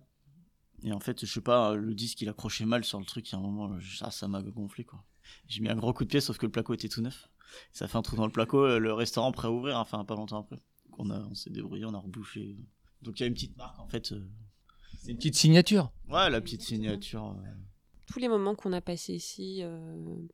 Et 0.84 0.92
en 0.92 1.00
fait, 1.00 1.26
je 1.26 1.32
sais 1.32 1.42
pas, 1.42 1.76
le 1.76 1.94
disque 1.96 2.22
il 2.22 2.30
accrochait 2.30 2.66
mal 2.66 2.84
sur 2.84 3.00
le 3.00 3.06
truc, 3.06 3.30
il 3.30 3.34
y 3.34 3.36
a 3.36 3.40
un 3.40 3.42
moment, 3.42 3.78
ça, 3.98 4.12
ça 4.12 4.28
m'a 4.28 4.42
gonflé 4.42 4.84
quoi. 4.84 5.04
J'ai 5.48 5.62
mis 5.62 5.70
un 5.70 5.76
gros 5.76 5.94
coup 5.94 6.04
de 6.04 6.10
pied, 6.10 6.22
sauf 6.22 6.38
que 6.38 6.46
le 6.46 6.52
placo 6.52 6.74
était 6.74 6.90
tout 6.90 7.02
neuf. 7.02 7.30
Ça 7.72 7.88
fait 7.88 7.98
un 7.98 8.02
trou 8.02 8.16
dans 8.16 8.26
le 8.26 8.32
placo, 8.32 8.66
euh, 8.66 8.80
le 8.80 8.94
restaurant 8.94 9.32
prêt 9.32 9.48
à 9.48 9.52
ouvrir, 9.52 9.78
enfin 9.78 10.04
pas 10.06 10.16
longtemps 10.16 10.40
après. 10.40 10.60
on, 10.98 11.10
a, 11.10 11.20
on 11.20 11.36
s'est 11.36 11.50
débrouillé, 11.50 11.86
on 11.86 11.94
a 11.94 12.00
rebouché. 12.00 12.58
Donc 13.02 13.20
il 13.20 13.24
y 13.24 13.26
a 13.26 13.28
une 13.28 13.34
petite 13.34 13.56
marque 13.58 13.80
en 13.80 13.88
fait. 13.88 14.12
Euh. 14.12 14.28
C'est 14.98 15.12
une 15.12 15.18
petite 15.18 15.36
signature 15.36 15.92
Ouais, 16.10 16.30
la 16.30 16.42
petite 16.42 16.62
signature. 16.62 17.36
Euh. 17.38 17.50
Tous 18.08 18.20
les 18.20 18.28
moments 18.28 18.56
qu'on 18.56 18.74
a 18.74 18.82
passés 18.82 19.16
ici 19.16 19.64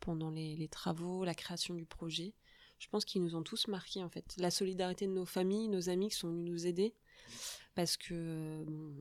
pendant 0.02 0.32
les, 0.32 0.56
les, 0.56 0.68
travaux, 0.68 1.24
la 1.24 1.34
création 1.34 1.76
du 1.76 1.86
projet, 1.86 2.34
je 2.78 2.88
pense 2.90 3.06
qu'ils 3.06 3.24
nous 3.24 3.36
ont 3.36 3.44
tous 3.44 3.68
marqués 3.68 4.04
en 4.04 4.10
fait. 4.10 4.36
La 4.38 4.52
solidarité 4.52 5.08
de 5.08 5.14
nos 5.14 5.26
familles, 5.26 5.70
nos 5.70 5.90
amis 5.90 6.10
qui 6.10 6.16
sont 6.16 6.30
venus 6.30 6.52
nous 6.52 6.68
aider. 6.68 6.94
Parce 7.76 7.98
que 7.98 8.64
bon, 8.66 8.94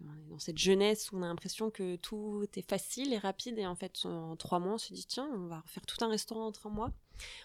on, 0.00 0.14
est 0.14 0.28
dans 0.28 0.38
cette 0.38 0.58
jeunesse 0.58 1.10
où 1.10 1.16
on 1.16 1.22
a 1.22 1.26
l'impression 1.26 1.70
que 1.70 1.96
tout 1.96 2.44
est 2.54 2.68
facile 2.68 3.12
et 3.12 3.18
rapide. 3.18 3.58
Et 3.58 3.66
en 3.66 3.74
fait, 3.74 4.04
en 4.04 4.36
trois 4.36 4.58
mois, 4.58 4.74
on 4.74 4.78
s'est 4.78 4.94
dit 4.94 5.06
tiens, 5.06 5.28
on 5.34 5.46
va 5.46 5.62
faire 5.66 5.84
tout 5.86 5.96
un 6.04 6.08
restaurant 6.08 6.46
en 6.46 6.52
trois 6.52 6.70
mois. 6.70 6.92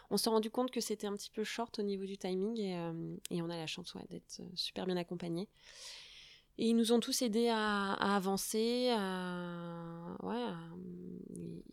On 0.10 0.18
s'est 0.18 0.30
rendu 0.30 0.50
compte 0.50 0.72
que 0.72 0.82
c'était 0.82 1.08
un 1.08 1.16
petit 1.16 1.30
peu 1.30 1.44
short 1.44 1.80
au 1.80 1.84
niveau 1.84 2.06
du 2.06 2.18
timing 2.18 2.60
et, 2.60 2.78
euh, 2.78 3.16
et 3.30 3.42
on 3.42 3.50
a 3.50 3.56
la 3.58 3.68
chance 3.68 3.94
ouais, 3.96 4.06
d'être 4.10 4.40
euh, 4.42 4.50
super 4.56 4.86
bien 4.86 4.98
accompagnés. 4.98 5.48
Et 6.58 6.68
ils 6.68 6.76
nous 6.76 6.92
ont 6.92 7.00
tous 7.00 7.22
aidés 7.22 7.48
à, 7.48 7.94
avancer. 7.94 8.90
à- 8.92 10.18
ouais, 10.24 10.46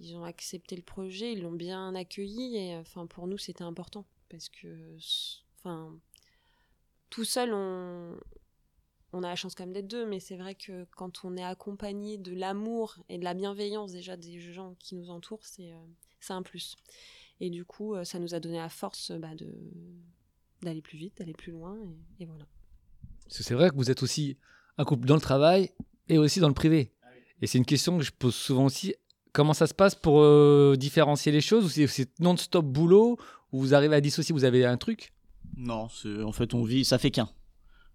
ils- 0.00 0.16
ont 0.16 0.24
accepté 0.24 0.76
le 0.76 0.82
projet, 0.82 1.32
ils 1.32 1.42
l'ont 1.42 1.50
bien 1.50 1.94
accueilli. 1.96 2.56
Et 2.56 2.76
enfin, 2.76 3.06
pour 3.06 3.26
nous, 3.26 3.36
c'était 3.36 3.64
important 3.64 4.04
parce 4.28 4.48
que, 4.48 4.96
enfin, 5.58 5.98
tout 7.10 7.24
seul, 7.24 7.52
on, 7.52 8.16
on 9.12 9.22
a 9.22 9.28
la 9.28 9.36
chance 9.36 9.54
quand 9.54 9.64
même 9.64 9.72
d'être 9.72 9.86
deux, 9.88 10.06
mais 10.06 10.20
c'est 10.20 10.36
vrai 10.36 10.54
que 10.54 10.86
quand 10.96 11.24
on 11.24 11.36
est 11.36 11.44
accompagné 11.44 12.18
de 12.18 12.34
l'amour 12.34 12.96
et 13.08 13.18
de 13.18 13.24
la 13.24 13.34
bienveillance 13.34 13.92
déjà 13.92 14.16
des 14.16 14.38
gens 14.40 14.74
qui 14.78 14.94
nous 14.96 15.10
entourent, 15.10 15.44
c'est 15.44 15.72
euh, 15.72 15.76
c'est 16.20 16.32
un 16.32 16.42
plus. 16.42 16.76
Et 17.40 17.50
du 17.50 17.64
coup, 17.64 17.94
euh, 17.94 18.04
ça 18.04 18.18
nous 18.18 18.34
a 18.34 18.40
donné 18.40 18.56
la 18.58 18.68
force 18.68 19.12
bah, 19.12 19.34
de 19.34 19.52
d'aller 20.62 20.82
plus 20.82 20.98
vite, 20.98 21.18
d'aller 21.18 21.34
plus 21.34 21.52
loin, 21.52 21.76
et, 22.18 22.22
et 22.22 22.26
voilà. 22.26 22.46
C'est 23.28 23.54
vrai 23.54 23.70
que 23.70 23.76
vous 23.76 23.90
êtes 23.90 24.02
aussi 24.02 24.36
un 24.78 24.84
couple 24.84 25.06
dans 25.06 25.14
le 25.16 25.20
travail 25.20 25.70
et 26.08 26.18
aussi 26.18 26.40
dans 26.40 26.48
le 26.48 26.54
privé. 26.54 26.92
Et 27.42 27.46
c'est 27.46 27.58
une 27.58 27.66
question 27.66 27.98
que 27.98 28.04
je 28.04 28.12
pose 28.12 28.34
souvent 28.34 28.64
aussi. 28.66 28.94
Comment 29.32 29.52
ça 29.52 29.66
se 29.66 29.74
passe 29.74 29.94
pour 29.94 30.20
euh, 30.22 30.74
différencier 30.78 31.30
les 31.32 31.42
choses 31.42 31.66
Ou 31.66 31.68
c'est- 31.68 31.86
c'est 31.88 32.18
non-stop 32.20 32.64
boulot 32.64 33.18
Ou 33.52 33.60
vous 33.60 33.74
arrivez 33.74 33.94
à 33.96 34.00
dissocier 34.00 34.32
Vous 34.32 34.44
avez 34.44 34.64
un 34.64 34.78
truc? 34.78 35.12
Non, 35.56 35.88
en 36.24 36.32
fait, 36.32 36.54
on 36.54 36.64
vit, 36.64 36.84
ça 36.84 36.98
fait 36.98 37.10
qu'un. 37.10 37.28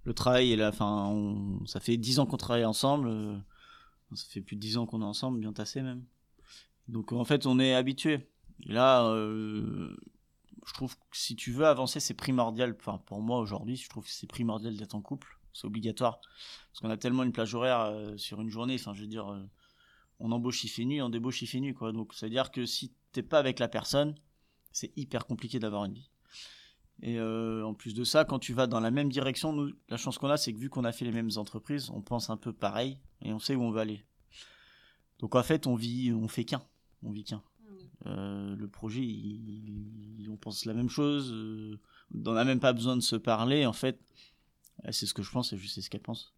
Le 0.04 0.14
travail 0.14 0.52
et 0.52 0.56
la 0.56 0.72
fin, 0.72 1.08
on- 1.08 1.66
ça 1.68 1.80
fait 1.80 1.98
10 1.98 2.20
ans 2.20 2.26
qu'on 2.26 2.38
travaille 2.38 2.66
ensemble. 2.66 3.08
euh, 3.10 3.38
ça 4.16 4.26
fait 4.30 4.42
plus 4.42 4.56
de 4.56 4.62
10 4.62 4.78
ans 4.78 4.86
qu'on 4.86 5.02
est 5.02 5.06
ensemble, 5.06 5.40
bien 5.40 5.54
tassé 5.54 5.82
même. 5.82 6.04
Donc 6.90 7.12
en 7.14 7.26
fait, 7.26 7.46
on 7.48 7.60
est 7.60 7.74
habitué. 7.76 8.30
Et 8.66 8.74
là, 8.74 9.06
euh, 9.08 9.96
je 10.68 10.74
trouve 10.74 10.96
que 10.96 11.02
si 11.18 11.36
tu 11.36 11.52
veux 11.52 11.66
avancer, 11.68 12.00
c'est 12.00 12.14
primordial. 12.16 12.76
Enfin, 12.80 13.00
pour 13.06 13.22
moi 13.22 13.40
aujourd'hui, 13.40 13.76
je 13.78 13.90
trouve 13.90 14.06
que 14.06 14.12
c'est 14.12 14.28
primordial 14.28 14.76
d'être 14.78 14.96
en 14.96 15.02
couple. 15.02 15.40
C'est 15.54 15.68
obligatoire. 15.68 16.22
Parce 16.22 16.82
qu'on 16.82 16.90
a 16.90 16.98
tellement 16.98 17.24
une 17.24 17.32
plage 17.34 17.56
horaire 17.56 17.82
euh, 17.82 18.18
sur 18.18 18.42
une 18.42 18.50
journée. 18.50 18.76
Enfin, 18.76 18.94
je 18.94 19.02
veux 19.02 19.08
dire, 19.08 19.28
on 20.20 20.32
embauche, 20.32 20.64
il 20.64 20.70
fait 20.70 20.86
nuit, 20.86 21.02
on 21.02 21.10
débauche, 21.10 21.42
il 21.42 21.48
fait 21.48 21.60
nuit, 21.60 21.74
quoi. 21.74 21.92
Donc 21.94 22.14
ça 22.14 22.28
veut 22.28 22.32
dire 22.32 22.52
que 22.52 22.66
si 22.66 22.94
t'es 23.14 23.24
pas 23.24 23.40
avec 23.40 23.60
la 23.60 23.68
personne, 23.70 24.16
c'est 24.72 24.94
hyper 24.98 25.26
compliqué 25.28 25.60
d'avoir 25.60 25.86
une 25.86 25.96
vie. 25.96 26.11
Et 27.04 27.18
euh, 27.20 27.66
en 27.66 27.74
plus 27.74 27.94
de 27.96 28.04
ça, 28.04 28.26
quand 28.26 28.38
tu 28.40 28.54
vas 28.54 28.68
dans 28.68 28.80
la 28.80 28.92
même 28.92 29.10
direction, 29.10 29.54
nous, 29.54 29.72
la 29.90 29.98
chance 29.98 30.18
qu'on 30.20 30.30
a, 30.30 30.38
c'est 30.38 30.54
que 30.54 30.60
vu 30.60 30.70
qu'on 30.70 30.84
a 30.84 30.92
fait 30.92 31.06
les 31.06 31.12
mêmes 31.12 31.32
entreprises, 31.38 31.90
on 31.90 32.02
pense 32.02 32.30
un 32.30 32.38
peu 32.38 32.54
pareil 32.54 33.00
et 33.24 33.34
on 33.34 33.40
sait 33.40 33.56
où 33.56 33.64
on 33.64 33.72
va 33.72 33.82
aller. 33.82 34.04
Donc 35.20 35.36
en 35.36 35.44
fait, 35.44 35.66
on 35.68 35.76
vit, 35.76 36.12
on 36.14 36.28
fait 36.28 36.46
qu'un, 36.46 36.62
on 37.04 37.12
vit 37.12 37.24
qu'un. 37.24 37.42
Euh, 38.06 38.56
le 38.56 38.68
projet, 38.68 39.02
il- 39.02 40.20
il- 40.20 40.30
on 40.30 40.38
pense 40.38 40.66
la 40.66 40.74
même 40.74 40.90
chose, 40.90 41.32
euh, 41.34 41.80
on 42.14 42.34
n'a 42.34 42.44
même 42.44 42.60
pas 42.60 42.74
besoin 42.74 42.96
de 42.96 43.02
se 43.02 43.16
parler. 43.16 43.66
En 43.66 43.74
fait, 43.74 44.00
c'est 44.92 45.06
ce 45.06 45.14
que 45.14 45.22
je 45.24 45.32
pense 45.32 45.54
et 45.54 45.58
je 45.58 45.68
sais 45.68 45.82
ce 45.82 45.90
qu'elle 45.90 46.02
pense. 46.02 46.34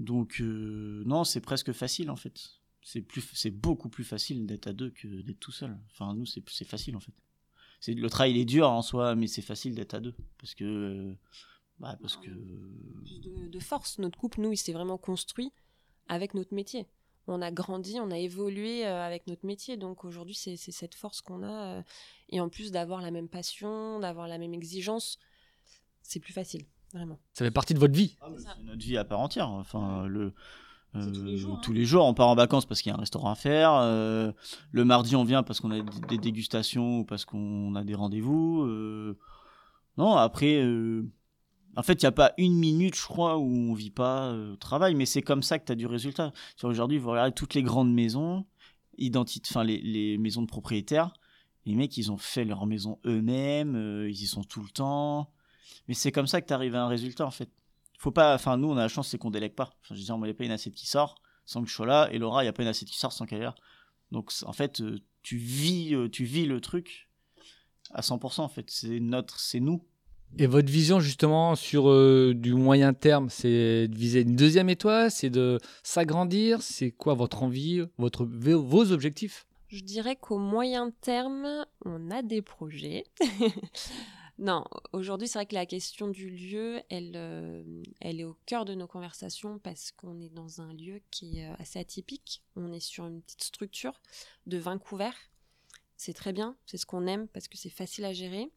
Donc 0.00 0.40
euh, 0.40 1.02
non, 1.06 1.24
c'est 1.24 1.40
presque 1.40 1.72
facile 1.72 2.10
en 2.10 2.16
fait. 2.16 2.60
C'est 2.82 3.02
plus, 3.02 3.22
c'est 3.34 3.50
beaucoup 3.50 3.88
plus 3.88 4.04
facile 4.04 4.46
d'être 4.46 4.66
à 4.66 4.72
deux 4.72 4.90
que 4.90 5.06
d'être 5.22 5.40
tout 5.40 5.52
seul. 5.52 5.78
Enfin, 5.92 6.14
nous, 6.14 6.26
c'est 6.26 6.64
facile 6.64 6.96
en 6.96 7.00
fait 7.00 7.12
c'est 7.82 7.92
le 7.92 8.08
travail 8.08 8.30
il 8.30 8.38
est 8.38 8.44
dur 8.46 8.70
en 8.70 8.80
soi 8.80 9.14
mais 9.14 9.26
c'est 9.26 9.42
facile 9.42 9.74
d'être 9.74 9.92
à 9.92 10.00
deux 10.00 10.14
parce 10.38 10.54
que 10.54 11.14
bah 11.78 11.98
parce 12.00 12.16
que 12.16 12.30
de, 12.30 13.48
de 13.48 13.58
force. 13.58 13.98
Notre 13.98 14.16
couple, 14.16 14.40
nous, 14.40 14.52
il 14.52 14.56
s'est 14.56 14.72
vraiment 14.72 14.98
construit 14.98 15.52
avec 16.08 16.34
notre 16.34 16.54
métier. 16.54 16.86
On 17.26 17.42
a 17.42 17.50
grandi, 17.50 17.98
on 18.00 18.10
a 18.12 18.18
évolué 18.18 18.86
euh, 18.86 19.04
avec 19.04 19.26
notre 19.26 19.44
métier. 19.46 19.76
Donc 19.76 20.04
aujourd'hui, 20.04 20.34
c'est 20.34 20.56
c'est 20.56 20.70
cette 20.70 20.94
force 20.94 21.20
qu'on 21.20 21.42
a. 21.42 21.78
euh, 21.78 21.82
et 22.28 22.40
en 22.40 22.48
plus 22.48 22.70
d'avoir 22.70 23.02
la 23.02 23.10
même 23.10 23.28
passion, 23.28 23.98
d'avoir 23.98 24.28
la 24.28 24.38
même 24.38 24.54
exigence, 24.54 25.18
c'est 26.02 26.20
plus 26.20 26.32
facile, 26.32 26.64
vraiment. 26.92 27.18
Ça 27.32 27.44
fait 27.44 27.50
partie 27.50 27.74
de 27.74 27.80
votre 27.80 27.94
vie. 27.94 28.16
c'est 28.38 28.62
notre 28.62 28.82
vie 28.82 28.96
à 28.96 29.04
part 29.04 29.20
entière 29.20 29.48
enfin 29.48 30.06
le 30.06 30.32
tous 30.92 31.24
les 31.24 31.34
euh, 31.34 31.36
jours, 31.36 31.54
hein. 31.54 31.60
tous 31.62 31.72
les 31.72 31.84
jours, 31.84 32.04
on 32.04 32.14
part 32.14 32.28
en 32.28 32.34
vacances 32.34 32.66
parce 32.66 32.82
qu'il 32.82 32.90
y 32.90 32.92
a 32.92 32.96
un 32.96 33.00
restaurant 33.00 33.30
à 33.30 33.34
faire. 33.34 33.72
euh, 33.74 34.32
le 34.72 34.84
mardi, 34.84 35.16
on 35.16 35.24
vient 35.24 35.42
parce 35.42 35.60
qu'on 35.60 35.70
a 35.70 35.80
des 35.80 36.18
dégustations 36.18 37.00
ou 37.00 37.04
parce 37.04 37.24
qu'on 37.24 37.74
a 37.74 37.84
des 37.84 37.94
rendez-vous. 37.94 38.62
euh. 38.62 39.18
Non, 39.98 40.14
après, 40.16 40.62
en 41.76 41.82
fait, 41.82 42.02
il 42.02 42.04
n'y 42.04 42.08
a 42.08 42.12
pas 42.12 42.32
une 42.38 42.54
minute, 42.54 42.94
je 42.96 43.04
crois, 43.04 43.38
où 43.38 43.46
on 43.50 43.74
vit 43.74 43.90
pas 43.90 44.26
euh, 44.26 44.52
au 44.52 44.56
travail, 44.56 44.94
mais 44.94 45.06
c'est 45.06 45.22
comme 45.22 45.42
ça 45.42 45.58
que 45.58 45.64
tu 45.64 45.72
as 45.72 45.74
du 45.74 45.86
résultat. 45.86 46.32
Sur 46.56 46.68
aujourd'hui, 46.68 46.98
vous 46.98 47.10
regardez 47.10 47.32
toutes 47.32 47.54
les 47.54 47.62
grandes 47.62 47.92
maisons, 47.92 48.44
identi- 48.98 49.42
enfin 49.48 49.64
les, 49.64 49.80
les 49.80 50.18
maisons 50.18 50.42
de 50.42 50.46
propriétaires. 50.46 51.12
Les 51.64 51.74
mecs, 51.74 51.96
ils 51.96 52.10
ont 52.10 52.18
fait 52.18 52.44
leur 52.44 52.66
maison 52.66 52.98
eux-mêmes, 53.06 53.76
euh, 53.76 54.10
ils 54.10 54.22
y 54.22 54.26
sont 54.26 54.42
tout 54.44 54.62
le 54.62 54.68
temps. 54.68 55.30
Mais 55.88 55.94
c'est 55.94 56.12
comme 56.12 56.26
ça 56.26 56.40
que 56.40 56.46
tu 56.46 56.52
arrives 56.52 56.74
à 56.74 56.84
un 56.84 56.88
résultat, 56.88 57.26
en 57.26 57.30
fait 57.30 57.50
faut 58.02 58.10
pas 58.10 58.34
enfin 58.34 58.56
nous 58.56 58.68
on 58.68 58.76
a 58.76 58.80
la 58.80 58.88
chance 58.88 59.08
c'est 59.08 59.18
qu'on 59.18 59.30
délègue 59.30 59.54
pas. 59.54 59.70
Enfin, 59.82 59.94
je 59.94 60.00
veux 60.00 60.04
dire 60.04 60.18
moi 60.18 60.26
il 60.26 60.30
n'y 60.30 60.34
a 60.34 60.38
pas 60.38 60.44
une 60.44 60.50
assiette 60.50 60.74
qui 60.74 60.86
sort 60.86 61.14
sans 61.44 61.62
que 61.62 61.68
je 61.68 61.74
sois 61.74 61.86
là 61.86 62.08
et 62.10 62.18
Laura 62.18 62.42
il 62.42 62.46
n'y 62.46 62.50
a 62.50 62.52
pas 62.52 62.62
une 62.62 62.68
assiette 62.68 62.88
qui 62.88 62.98
sort 62.98 63.12
sans 63.12 63.26
qu'elle 63.26 63.40
est 63.40 63.44
là. 63.44 63.54
Donc 64.10 64.32
en 64.44 64.52
fait 64.52 64.80
euh, 64.80 65.00
tu 65.22 65.36
vis 65.36 65.94
euh, 65.94 66.08
tu 66.08 66.24
vis 66.24 66.46
le 66.46 66.60
truc 66.60 67.08
à 67.92 68.00
100% 68.00 68.40
en 68.40 68.48
fait. 68.48 68.66
C'est 68.68 68.98
notre 68.98 69.38
c'est 69.38 69.60
nous. 69.60 69.84
Et 70.38 70.46
votre 70.46 70.72
vision 70.72 70.98
justement 70.98 71.54
sur 71.54 71.90
euh, 71.90 72.32
du 72.34 72.54
moyen 72.54 72.94
terme, 72.94 73.28
c'est 73.28 73.86
de 73.86 73.96
viser 73.96 74.22
une 74.22 74.34
deuxième 74.34 74.70
étoile, 74.70 75.10
c'est 75.10 75.28
de 75.28 75.58
s'agrandir, 75.82 76.62
c'est 76.62 76.90
quoi 76.90 77.12
votre 77.12 77.42
envie, 77.42 77.84
votre, 77.98 78.24
vos 78.24 78.92
objectifs? 78.92 79.46
Je 79.68 79.82
dirais 79.82 80.16
qu'au 80.16 80.38
moyen 80.38 80.90
terme, 81.02 81.66
on 81.84 82.10
a 82.10 82.22
des 82.22 82.40
projets. 82.40 83.04
non, 84.42 84.64
aujourd'hui, 84.92 85.28
c'est 85.28 85.38
vrai 85.38 85.46
que 85.46 85.54
la 85.54 85.66
question 85.66 86.08
du 86.08 86.28
lieu, 86.28 86.82
elle, 86.90 87.12
euh, 87.14 87.62
elle 88.00 88.18
est 88.18 88.24
au 88.24 88.36
cœur 88.44 88.64
de 88.64 88.74
nos 88.74 88.88
conversations 88.88 89.60
parce 89.60 89.92
qu'on 89.92 90.20
est 90.20 90.30
dans 90.30 90.60
un 90.60 90.74
lieu 90.74 91.00
qui 91.12 91.38
est 91.38 91.48
euh, 91.48 91.54
assez 91.60 91.78
atypique. 91.78 92.42
On 92.56 92.72
est 92.72 92.80
sur 92.80 93.06
une 93.06 93.22
petite 93.22 93.44
structure 93.44 94.00
de 94.48 94.58
20 94.58 94.78
couverts. 94.78 95.14
C'est 95.96 96.12
très 96.12 96.32
bien, 96.32 96.56
c'est 96.66 96.76
ce 96.76 96.86
qu'on 96.86 97.06
aime 97.06 97.28
parce 97.28 97.46
que 97.46 97.56
c'est 97.56 97.70
facile 97.70 98.04
à 98.04 98.12
gérer. 98.12 98.50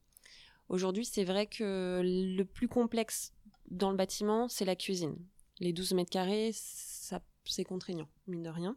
Aujourd'hui, 0.69 1.05
c'est 1.05 1.23
vrai 1.23 1.45
que 1.45 2.01
le 2.03 2.43
plus 2.45 2.67
complexe 2.67 3.31
dans 3.69 3.91
le 3.91 3.95
bâtiment, 3.95 4.49
c'est 4.49 4.65
la 4.65 4.75
cuisine. 4.75 5.15
Les 5.59 5.71
12 5.71 5.93
mètres 5.93 6.09
carrés, 6.09 6.49
ça, 6.51 7.21
c'est 7.43 7.63
contraignant, 7.63 8.09
mine 8.25 8.41
de 8.41 8.49
rien. 8.49 8.75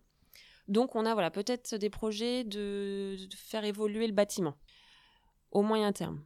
Donc 0.67 0.95
on 0.95 1.07
a 1.07 1.15
voilà 1.15 1.31
peut-être 1.31 1.75
des 1.77 1.89
projets 1.89 2.45
de, 2.45 3.17
de 3.19 3.35
faire 3.35 3.65
évoluer 3.65 4.07
le 4.07 4.13
bâtiment 4.13 4.59
au 5.53 5.63
moyen 5.63 5.91
terme. 5.95 6.23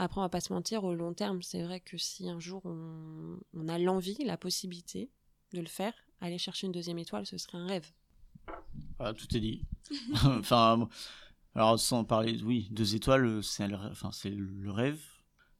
Après 0.00 0.20
on 0.20 0.24
va 0.24 0.28
pas 0.28 0.40
se 0.40 0.52
mentir, 0.52 0.84
au 0.84 0.94
long 0.94 1.12
terme, 1.12 1.42
c'est 1.42 1.62
vrai 1.62 1.80
que 1.80 1.98
si 1.98 2.28
un 2.30 2.38
jour 2.38 2.62
on, 2.64 3.36
on 3.52 3.68
a 3.68 3.78
l'envie, 3.78 4.16
la 4.24 4.36
possibilité 4.36 5.10
de 5.52 5.60
le 5.60 5.66
faire, 5.66 5.92
aller 6.20 6.38
chercher 6.38 6.66
une 6.68 6.72
deuxième 6.72 6.98
étoile, 6.98 7.26
ce 7.26 7.36
serait 7.36 7.58
un 7.58 7.66
rêve. 7.66 7.90
Voilà, 8.96 9.12
tout 9.14 9.36
est 9.36 9.40
dit. 9.40 9.64
Enfin 10.24 10.88
alors 11.54 11.78
sans 11.80 12.04
parler 12.04 12.40
oui 12.44 12.68
deux 12.70 12.94
étoiles 12.94 13.42
c'est 13.42 13.66
le, 13.66 13.74
rê- 13.74 13.88
enfin 13.90 14.10
c'est 14.12 14.30
le 14.30 14.70
rêve. 14.70 15.00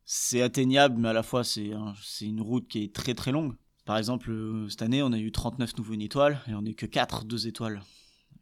C'est 0.04 0.40
atteignable 0.42 0.96
mais 1.00 1.08
à 1.08 1.12
la 1.12 1.22
fois 1.24 1.42
c'est 1.44 1.72
un- 1.72 1.94
c'est 2.02 2.26
une 2.26 2.40
route 2.40 2.68
qui 2.68 2.84
est 2.84 2.94
très 2.94 3.14
très 3.14 3.32
longue. 3.32 3.56
Par 3.84 3.96
exemple 3.98 4.30
euh, 4.30 4.68
cette 4.68 4.82
année 4.82 5.02
on 5.02 5.12
a 5.12 5.18
eu 5.18 5.32
39 5.32 5.76
nouveaux 5.78 5.94
une 5.94 6.02
étoile 6.02 6.40
et 6.46 6.54
on 6.54 6.62
n'est 6.62 6.74
que 6.74 6.86
4 6.86 7.24
deux 7.24 7.48
étoiles. 7.48 7.82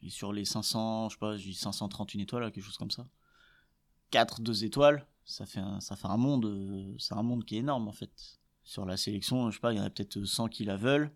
Et 0.02 0.10
sur 0.10 0.32
les 0.34 0.44
500 0.44 1.08
je 1.08 1.14
sais 1.14 1.18
pas 1.18 1.36
j'ai 1.38 1.50
dit 1.50 1.54
531 1.54 2.20
étoiles 2.20 2.52
quelque 2.52 2.64
chose 2.64 2.76
comme 2.76 2.90
ça. 2.90 3.06
4 4.10 4.42
deux 4.42 4.64
étoiles 4.64 5.06
ça 5.26 5.44
fait 5.44 5.60
un, 5.60 5.80
ça 5.80 5.96
fait 5.96 6.06
un 6.06 6.16
monde 6.16 6.46
euh, 6.46 6.94
c'est 6.98 7.14
un 7.14 7.22
monde 7.22 7.44
qui 7.44 7.56
est 7.56 7.58
énorme 7.58 7.88
en 7.88 7.92
fait. 7.92 8.10
Sur 8.62 8.86
la 8.86 8.96
sélection 8.96 9.50
je 9.50 9.56
sais 9.56 9.60
pas 9.60 9.72
il 9.72 9.78
y 9.78 9.80
en 9.80 9.84
a 9.84 9.90
peut-être 9.90 10.24
100 10.24 10.48
qui 10.48 10.64
la 10.64 10.76
veulent. 10.76 11.10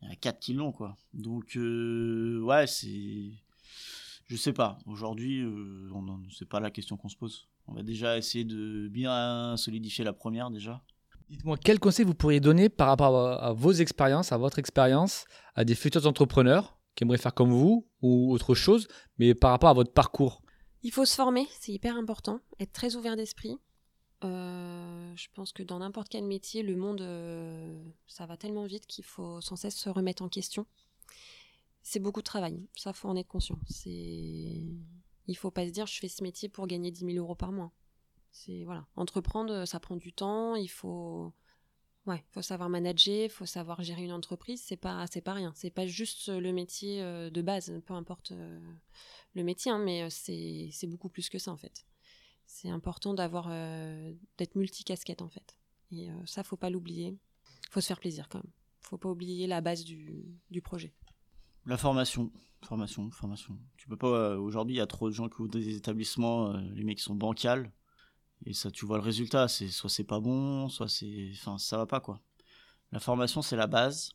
Il 0.00 0.06
y 0.06 0.08
en 0.08 0.12
a 0.12 0.16
4 0.16 0.40
qui 0.40 0.54
l'ont 0.54 0.72
quoi. 0.72 0.96
Donc 1.12 1.56
euh, 1.56 2.40
ouais 2.40 2.66
c'est 2.66 3.30
je 4.26 4.36
sais 4.36 4.54
pas. 4.54 4.78
Aujourd'hui 4.86 5.42
euh, 5.42 5.90
on 5.94 6.22
c'est 6.30 6.48
pas 6.48 6.60
la 6.60 6.70
question 6.70 6.96
qu'on 6.96 7.10
se 7.10 7.16
pose. 7.16 7.46
On 7.68 7.74
va 7.74 7.82
déjà 7.82 8.16
essayer 8.16 8.44
de 8.44 8.88
bien 8.88 9.56
solidifier 9.56 10.04
la 10.04 10.12
première 10.12 10.50
déjà. 10.50 10.82
Dites-moi, 11.28 11.56
quel 11.56 11.80
conseil 11.80 12.04
vous 12.04 12.14
pourriez 12.14 12.38
donner 12.38 12.68
par 12.68 12.86
rapport 12.86 13.42
à 13.42 13.52
vos 13.52 13.72
expériences, 13.72 14.30
à 14.30 14.38
votre 14.38 14.60
expérience, 14.60 15.24
à 15.56 15.64
des 15.64 15.74
futurs 15.74 16.06
entrepreneurs 16.06 16.78
qui 16.94 17.02
aimeraient 17.02 17.18
faire 17.18 17.34
comme 17.34 17.50
vous 17.50 17.84
ou 18.00 18.32
autre 18.32 18.54
chose, 18.54 18.86
mais 19.18 19.34
par 19.34 19.50
rapport 19.50 19.68
à 19.68 19.74
votre 19.74 19.92
parcours? 19.92 20.40
Il 20.86 20.92
faut 20.92 21.04
se 21.04 21.16
former, 21.16 21.48
c'est 21.58 21.72
hyper 21.72 21.96
important, 21.96 22.38
être 22.60 22.70
très 22.70 22.94
ouvert 22.94 23.16
d'esprit. 23.16 23.58
Euh, 24.22 25.12
je 25.16 25.26
pense 25.34 25.52
que 25.52 25.64
dans 25.64 25.80
n'importe 25.80 26.08
quel 26.08 26.22
métier, 26.22 26.62
le 26.62 26.76
monde, 26.76 27.00
euh, 27.00 27.82
ça 28.06 28.24
va 28.24 28.36
tellement 28.36 28.66
vite 28.66 28.86
qu'il 28.86 29.02
faut 29.04 29.40
sans 29.40 29.56
cesse 29.56 29.74
se 29.74 29.88
remettre 29.88 30.22
en 30.22 30.28
question. 30.28 30.64
C'est 31.82 31.98
beaucoup 31.98 32.20
de 32.20 32.26
travail, 32.26 32.64
ça 32.76 32.92
faut 32.92 33.08
en 33.08 33.16
être 33.16 33.26
conscient. 33.26 33.58
C'est, 33.68 33.90
il 33.90 35.34
faut 35.34 35.50
pas 35.50 35.66
se 35.66 35.72
dire 35.72 35.88
je 35.88 35.98
fais 35.98 36.06
ce 36.06 36.22
métier 36.22 36.48
pour 36.48 36.68
gagner 36.68 36.92
10 36.92 37.14
000 37.14 37.16
euros 37.16 37.34
par 37.34 37.50
mois. 37.50 37.72
Voilà, 38.64 38.86
entreprendre, 38.94 39.64
ça 39.64 39.80
prend 39.80 39.96
du 39.96 40.12
temps. 40.12 40.54
Il 40.54 40.68
faut, 40.68 41.32
ouais, 42.06 42.24
faut 42.30 42.42
savoir 42.42 42.68
manager, 42.68 43.30
faut 43.30 43.46
savoir 43.46 43.82
gérer 43.82 44.04
une 44.04 44.12
entreprise. 44.12 44.62
C'est 44.64 44.76
pas, 44.76 45.06
c'est 45.06 45.20
pas 45.20 45.34
rien. 45.34 45.52
C'est 45.54 45.70
pas 45.70 45.86
juste 45.86 46.28
le 46.28 46.52
métier 46.52 47.02
euh, 47.02 47.30
de 47.30 47.42
base, 47.42 47.72
peu 47.86 47.94
importe 47.94 48.32
euh, 48.32 48.58
le 49.34 49.42
métier, 49.44 49.70
hein, 49.70 49.78
mais 49.78 50.02
euh, 50.02 50.08
c'est, 50.10 50.68
c'est 50.72 50.86
beaucoup 50.86 51.08
plus 51.08 51.28
que 51.28 51.38
ça 51.38 51.50
en 51.52 51.56
fait. 51.56 51.84
C'est 52.46 52.68
important 52.70 53.12
d'avoir, 53.14 53.48
euh, 53.50 54.12
d'être 54.38 54.54
multicasquette 54.54 55.22
en 55.22 55.28
fait. 55.28 55.58
Et 55.90 56.10
euh, 56.10 56.14
ça, 56.26 56.42
faut 56.42 56.56
pas 56.56 56.70
l'oublier. 56.70 57.16
Faut 57.70 57.80
se 57.80 57.88
faire 57.88 58.00
plaisir 58.00 58.28
quand 58.28 58.38
même. 58.38 58.52
Faut 58.80 58.98
pas 58.98 59.08
oublier 59.10 59.46
la 59.46 59.60
base 59.60 59.84
du, 59.84 60.24
du 60.50 60.62
projet. 60.62 60.94
La 61.64 61.76
formation, 61.76 62.30
formation, 62.62 63.10
formation. 63.10 63.58
Tu 63.76 63.88
peux 63.88 63.96
pas. 63.96 64.06
euh, 64.06 64.38
Aujourd'hui, 64.38 64.76
il 64.76 64.78
y 64.78 64.80
a 64.80 64.86
trop 64.86 65.08
de 65.08 65.14
gens 65.14 65.28
qui 65.28 65.40
ouvrent 65.42 65.50
des 65.50 65.74
établissements, 65.76 66.52
euh, 66.52 66.60
les 66.74 66.84
mecs 66.84 67.00
sont 67.00 67.16
bancals. 67.16 67.72
Et 68.44 68.52
ça, 68.52 68.70
tu 68.70 68.84
vois 68.84 68.98
le 68.98 69.02
résultat. 69.02 69.48
C'est 69.48 69.68
soit 69.68 69.90
c'est 69.90 70.04
pas 70.04 70.20
bon, 70.20 70.68
soit 70.68 70.88
c'est. 70.88 71.30
Enfin, 71.32 71.58
ça 71.58 71.76
va 71.78 71.86
pas 71.86 72.00
quoi. 72.00 72.20
La 72.92 73.00
formation, 73.00 73.42
c'est 73.42 73.56
la 73.56 73.66
base. 73.66 74.10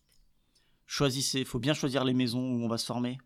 Choisissez. 0.85 1.43
Faut 1.45 1.59
bien 1.59 1.73
choisir 1.73 2.03
les 2.03 2.13
maisons 2.13 2.39
où 2.41 2.63
on 2.63 2.67
va 2.67 2.77
se 2.77 2.85
former. 2.85 3.17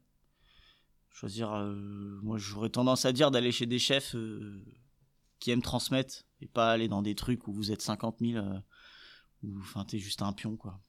Choisir. 1.09 1.53
euh, 1.53 2.19
moi, 2.23 2.37
j'aurais 2.37 2.69
tendance 2.69 3.05
à 3.05 3.11
dire 3.11 3.31
d'aller 3.31 3.51
chez 3.51 3.65
des 3.65 3.79
chefs 3.79 4.15
euh, 4.15 4.63
qui 5.39 5.51
aiment 5.51 5.61
transmettre 5.61 6.23
et 6.41 6.47
pas 6.47 6.71
aller 6.71 6.87
dans 6.87 7.01
des 7.01 7.15
trucs 7.15 7.47
où 7.47 7.53
vous 7.53 7.71
êtes 7.71 7.81
50 7.81 8.17
000 8.19 8.37
euh, 8.37 8.59
où 9.43 9.59
enfin 9.59 9.85
t'es 9.85 9.99
juste 9.99 10.21
un 10.21 10.33
pion 10.33 10.55
quoi. 10.57 10.79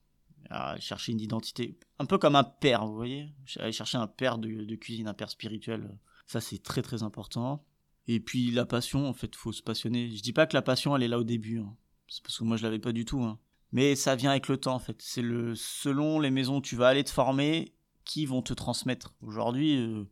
À 0.49 0.79
chercher 0.79 1.11
une 1.11 1.21
identité, 1.21 1.77
un 1.99 2.07
peu 2.07 2.19
comme 2.19 2.37
un 2.37 2.45
père, 2.45 2.87
vous 2.87 2.95
voyez. 2.95 3.35
Chercher 3.47 3.99
un 3.99 4.07
père 4.07 4.39
de 4.39 4.77
cuisine, 4.77 5.09
un 5.09 5.15
père 5.15 5.29
spirituel. 5.29 5.99
Ça, 6.27 6.41
c'est 6.41 6.63
très 6.63 6.83
très 6.83 7.03
important. 7.03 7.65
Et 8.09 8.21
puis 8.21 8.51
la 8.51 8.65
passion, 8.67 9.09
en 9.09 9.13
fait, 9.13 9.35
faut 9.35 9.53
se 9.53 9.63
passionner. 9.63 10.11
Je 10.11 10.23
dis 10.23 10.33
pas 10.33 10.47
que 10.47 10.55
la 10.55 10.63
passion, 10.63 10.95
elle 10.97 11.03
est 11.03 11.09
là 11.09 11.19
au 11.19 11.25
début. 11.25 11.59
hein. 11.61 11.77
C'est 12.09 12.23
parce 12.23 12.39
que 12.39 12.45
moi, 12.45 12.57
je 12.57 12.63
l'avais 12.63 12.79
pas 12.79 12.93
du 12.93 13.05
tout. 13.05 13.23
hein. 13.23 13.39
Mais 13.73 13.97
ça 13.97 14.15
vient 14.15 14.31
avec 14.31 14.49
le 14.49 14.57
temps, 14.59 14.75
en 14.75 14.79
fait. 14.79 14.97
C'est 15.01 15.23
le 15.23 15.55
selon 15.55 16.21
les 16.21 16.31
maisons 16.31 16.59
où 16.59 16.61
tu 16.61 16.77
vas 16.77 16.89
aller 16.89 17.03
te 17.05 17.11
former, 17.11 17.75
qui 18.05 18.25
vont 18.27 18.43
te 18.43 18.55
transmettre. 18.55 19.15
Aujourd'hui, 19.23 19.77
euh, 19.77 20.05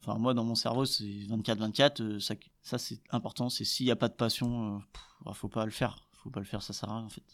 enfin 0.00 0.16
moi, 0.18 0.32
dans 0.34 0.44
mon 0.44 0.54
cerveau, 0.54 0.84
c'est 0.84 1.04
24-24. 1.04 2.00
euh, 2.02 2.20
ça, 2.20 2.34
ça 2.62 2.78
c'est 2.78 3.00
important. 3.10 3.48
C'est 3.50 3.64
s'il 3.64 3.86
y 3.86 3.90
a 3.90 3.96
pas 3.96 4.08
de 4.08 4.14
passion, 4.14 4.76
euh, 4.76 4.78
pff, 4.92 5.02
bah, 5.24 5.32
faut 5.34 5.48
pas 5.48 5.64
le 5.64 5.72
faire. 5.72 6.06
Faut 6.22 6.30
pas 6.30 6.40
le 6.40 6.46
faire, 6.46 6.62
ça 6.62 6.72
sert 6.72 6.88
à 6.88 6.96
rien, 6.98 7.06
en 7.06 7.10
fait. 7.10 7.24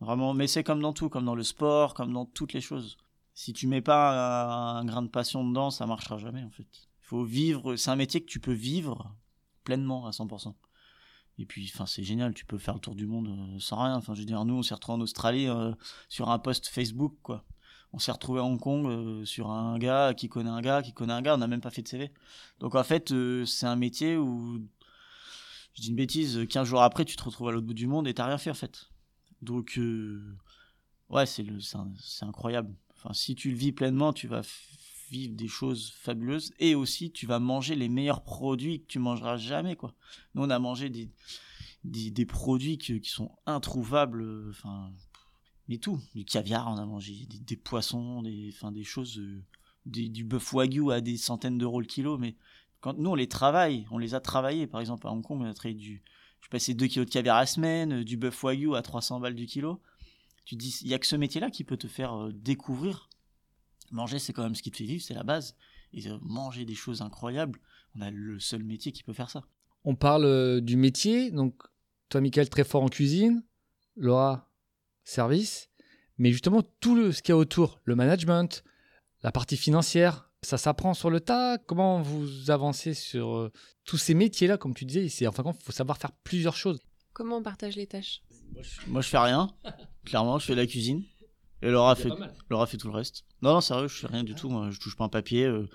Vraiment, 0.00 0.32
mais 0.32 0.46
c'est 0.46 0.62
comme 0.64 0.80
dans 0.80 0.92
tout, 0.94 1.08
comme 1.10 1.24
dans 1.26 1.34
le 1.34 1.42
sport, 1.42 1.92
comme 1.92 2.12
dans 2.12 2.24
toutes 2.24 2.52
les 2.52 2.60
choses. 2.62 2.96
Si 3.34 3.52
tu 3.52 3.66
mets 3.66 3.82
pas 3.82 4.76
un, 4.76 4.76
un 4.76 4.84
grain 4.84 5.02
de 5.02 5.08
passion 5.08 5.46
dedans, 5.46 5.70
ça 5.70 5.86
marchera 5.86 6.16
jamais 6.18 6.42
en 6.42 6.50
fait. 6.50 6.66
Faut 7.00 7.24
vivre, 7.24 7.76
c'est 7.76 7.90
un 7.90 7.96
métier 7.96 8.20
que 8.20 8.26
tu 8.30 8.40
peux 8.40 8.52
vivre 8.52 9.14
pleinement 9.70 10.04
à 10.06 10.10
100%. 10.10 10.52
Et 11.38 11.46
puis, 11.46 11.70
enfin, 11.72 11.86
c'est 11.86 12.02
génial, 12.02 12.34
tu 12.34 12.44
peux 12.44 12.58
faire 12.58 12.74
le 12.74 12.80
tour 12.80 12.96
du 12.96 13.06
monde 13.06 13.28
euh, 13.28 13.60
sans 13.60 13.80
rien. 13.80 13.94
Enfin, 13.94 14.14
je 14.14 14.20
veux 14.20 14.26
dire, 14.26 14.44
nous, 14.44 14.54
on 14.54 14.62
s'est 14.64 14.74
retrouvés 14.74 14.98
en 14.98 15.00
Australie 15.00 15.46
euh, 15.46 15.72
sur 16.08 16.28
un 16.28 16.40
post 16.40 16.66
Facebook, 16.66 17.14
quoi. 17.22 17.44
On 17.92 18.00
s'est 18.00 18.10
retrouvé 18.10 18.40
à 18.40 18.44
Hong 18.44 18.58
Kong 18.58 18.86
euh, 18.86 19.24
sur 19.24 19.50
un 19.50 19.78
gars 19.78 20.12
qui 20.14 20.28
connaît 20.28 20.50
un 20.50 20.60
gars 20.60 20.82
qui 20.82 20.92
connaît 20.92 21.12
un 21.12 21.22
gars, 21.22 21.34
on 21.34 21.38
n'a 21.38 21.46
même 21.46 21.60
pas 21.60 21.70
fait 21.70 21.82
de 21.82 21.88
CV. 21.88 22.12
Donc 22.58 22.74
en 22.74 22.84
fait, 22.84 23.12
c'est 23.46 23.66
un 23.66 23.76
métier 23.76 24.16
où, 24.16 24.60
je 25.74 25.82
dis 25.82 25.90
une 25.90 25.96
bêtise, 25.96 26.46
15 26.48 26.66
jours 26.68 26.82
après, 26.82 27.04
tu 27.04 27.16
te 27.16 27.22
retrouves 27.22 27.48
à 27.48 27.52
l'autre 27.52 27.66
bout 27.66 27.74
du 27.74 27.86
monde 27.86 28.06
et 28.06 28.14
t'as 28.14 28.26
rien 28.26 28.38
fait 28.38 28.50
en 28.50 28.54
fait. 28.54 28.90
Donc, 29.42 29.80
ouais, 31.08 31.26
c'est 31.26 31.44
incroyable. 32.22 32.74
Enfin, 32.96 33.12
si 33.12 33.34
tu 33.34 33.50
le 33.50 33.56
vis 33.56 33.72
pleinement, 33.72 34.12
tu 34.12 34.28
vas 34.28 34.42
vivre 35.10 35.34
des 35.34 35.48
choses 35.48 35.92
fabuleuses 35.96 36.52
et 36.58 36.74
aussi 36.74 37.10
tu 37.10 37.26
vas 37.26 37.38
manger 37.38 37.74
les 37.74 37.88
meilleurs 37.88 38.22
produits 38.22 38.80
que 38.80 38.86
tu 38.86 38.98
mangeras 38.98 39.36
jamais, 39.36 39.76
quoi. 39.76 39.94
Nous, 40.34 40.42
on 40.42 40.50
a 40.50 40.58
mangé 40.58 40.88
des, 40.88 41.10
des, 41.84 42.26
produits 42.26 42.78
qui 42.78 43.00
sont 43.04 43.32
introuvables, 43.46 44.22
euh, 44.22 44.50
enfin, 44.50 44.92
mais 45.68 45.78
tout. 45.78 46.00
Du 46.14 46.24
caviar, 46.24 46.68
on 46.68 46.76
a 46.76 46.86
mangé 46.86 47.26
des, 47.26 47.56
poissons, 47.56 48.22
des, 48.22 48.50
enfin, 48.54 48.72
des 48.72 48.84
choses, 48.84 49.18
euh, 49.18 49.42
des- 49.86 50.08
du 50.08 50.24
bœuf 50.24 50.52
wagyu 50.52 50.92
à 50.92 51.00
des 51.00 51.16
centaines 51.16 51.58
d'euros 51.58 51.80
le 51.80 51.86
kilo, 51.86 52.16
mais 52.16 52.36
quand 52.80 52.96
nous, 52.96 53.10
on 53.10 53.14
les 53.14 53.28
travaille, 53.28 53.86
on 53.90 53.98
les 53.98 54.14
a 54.14 54.20
travaillés. 54.20 54.66
Par 54.66 54.80
exemple, 54.80 55.06
à 55.06 55.10
Hong 55.10 55.22
Kong, 55.22 55.40
on 55.42 55.44
a 55.44 55.54
travaillé 55.54 55.78
du, 55.78 56.02
je 56.40 56.48
passais 56.48 56.74
2 56.74 56.86
kilos 56.86 57.06
de 57.06 57.12
caviar 57.12 57.36
à 57.36 57.40
la 57.40 57.46
semaine, 57.46 58.00
euh, 58.00 58.04
du 58.04 58.16
bœuf 58.16 58.42
wagyu 58.42 58.74
à 58.74 58.82
300 58.82 59.20
balles 59.20 59.34
du 59.34 59.46
kilo. 59.46 59.80
Tu 60.46 60.56
dis, 60.56 60.78
il 60.82 60.88
y 60.88 60.94
a 60.94 60.98
que 60.98 61.06
ce 61.06 61.16
métier-là 61.16 61.50
qui 61.50 61.64
peut 61.64 61.76
te 61.76 61.86
faire 61.86 62.30
découvrir. 62.32 63.09
Manger, 63.90 64.18
c'est 64.18 64.32
quand 64.32 64.42
même 64.42 64.54
ce 64.54 64.62
qui 64.62 64.70
te 64.70 64.76
fait 64.76 64.84
vivre, 64.84 65.02
c'est 65.02 65.14
la 65.14 65.22
base. 65.22 65.56
Et 65.92 66.06
euh, 66.08 66.18
manger 66.22 66.64
des 66.64 66.74
choses 66.74 67.02
incroyables, 67.02 67.60
on 67.96 68.00
a 68.00 68.10
le 68.10 68.38
seul 68.38 68.62
métier 68.62 68.92
qui 68.92 69.02
peut 69.02 69.12
faire 69.12 69.30
ça. 69.30 69.42
On 69.84 69.96
parle 69.96 70.24
euh, 70.24 70.60
du 70.60 70.76
métier, 70.76 71.30
donc 71.30 71.54
toi, 72.08 72.20
Michael, 72.20 72.48
très 72.48 72.64
fort 72.64 72.82
en 72.82 72.88
cuisine, 72.88 73.42
Laura, 73.96 74.50
service, 75.04 75.68
mais 76.18 76.32
justement 76.32 76.62
tout 76.80 76.94
le, 76.94 77.12
ce 77.12 77.22
qu'il 77.22 77.32
y 77.32 77.34
a 77.34 77.36
autour, 77.36 77.80
le 77.84 77.96
management, 77.96 78.62
la 79.22 79.32
partie 79.32 79.56
financière, 79.56 80.30
ça 80.42 80.58
s'apprend 80.58 80.94
sur 80.94 81.10
le 81.10 81.20
tas. 81.20 81.58
Comment 81.58 82.00
vous 82.00 82.50
avancez 82.50 82.94
sur 82.94 83.36
euh, 83.36 83.52
tous 83.84 83.98
ces 83.98 84.14
métiers-là, 84.14 84.56
comme 84.56 84.74
tu 84.74 84.84
disais? 84.84 85.08
C'est 85.08 85.26
en 85.26 85.32
fin 85.32 85.42
de 85.42 85.48
compte, 85.48 85.56
il 85.60 85.64
faut 85.64 85.72
savoir 85.72 85.98
faire 85.98 86.12
plusieurs 86.12 86.56
choses. 86.56 86.80
Comment 87.12 87.38
on 87.38 87.42
partage 87.42 87.76
les 87.76 87.86
tâches? 87.86 88.22
Moi, 88.86 89.02
je 89.02 89.08
fais 89.08 89.18
rien. 89.18 89.50
Clairement, 90.04 90.38
je 90.38 90.46
fais 90.46 90.54
la 90.54 90.66
cuisine. 90.66 91.04
Et 91.62 91.70
Laura 91.70 91.94
fait, 91.94 92.08
mal. 92.08 92.34
Laura 92.48 92.66
fait 92.66 92.76
tout 92.76 92.88
le 92.88 92.94
reste. 92.94 93.24
Non, 93.42 93.54
non, 93.54 93.60
sérieux, 93.60 93.88
je 93.88 93.94
fais 93.98 94.06
rien 94.06 94.24
du 94.24 94.34
tout. 94.34 94.48
Moi, 94.48 94.70
je 94.70 94.78
touche 94.80 94.96
pas 94.96 95.04
un 95.04 95.08
papier. 95.08 95.44
Euh, 95.44 95.68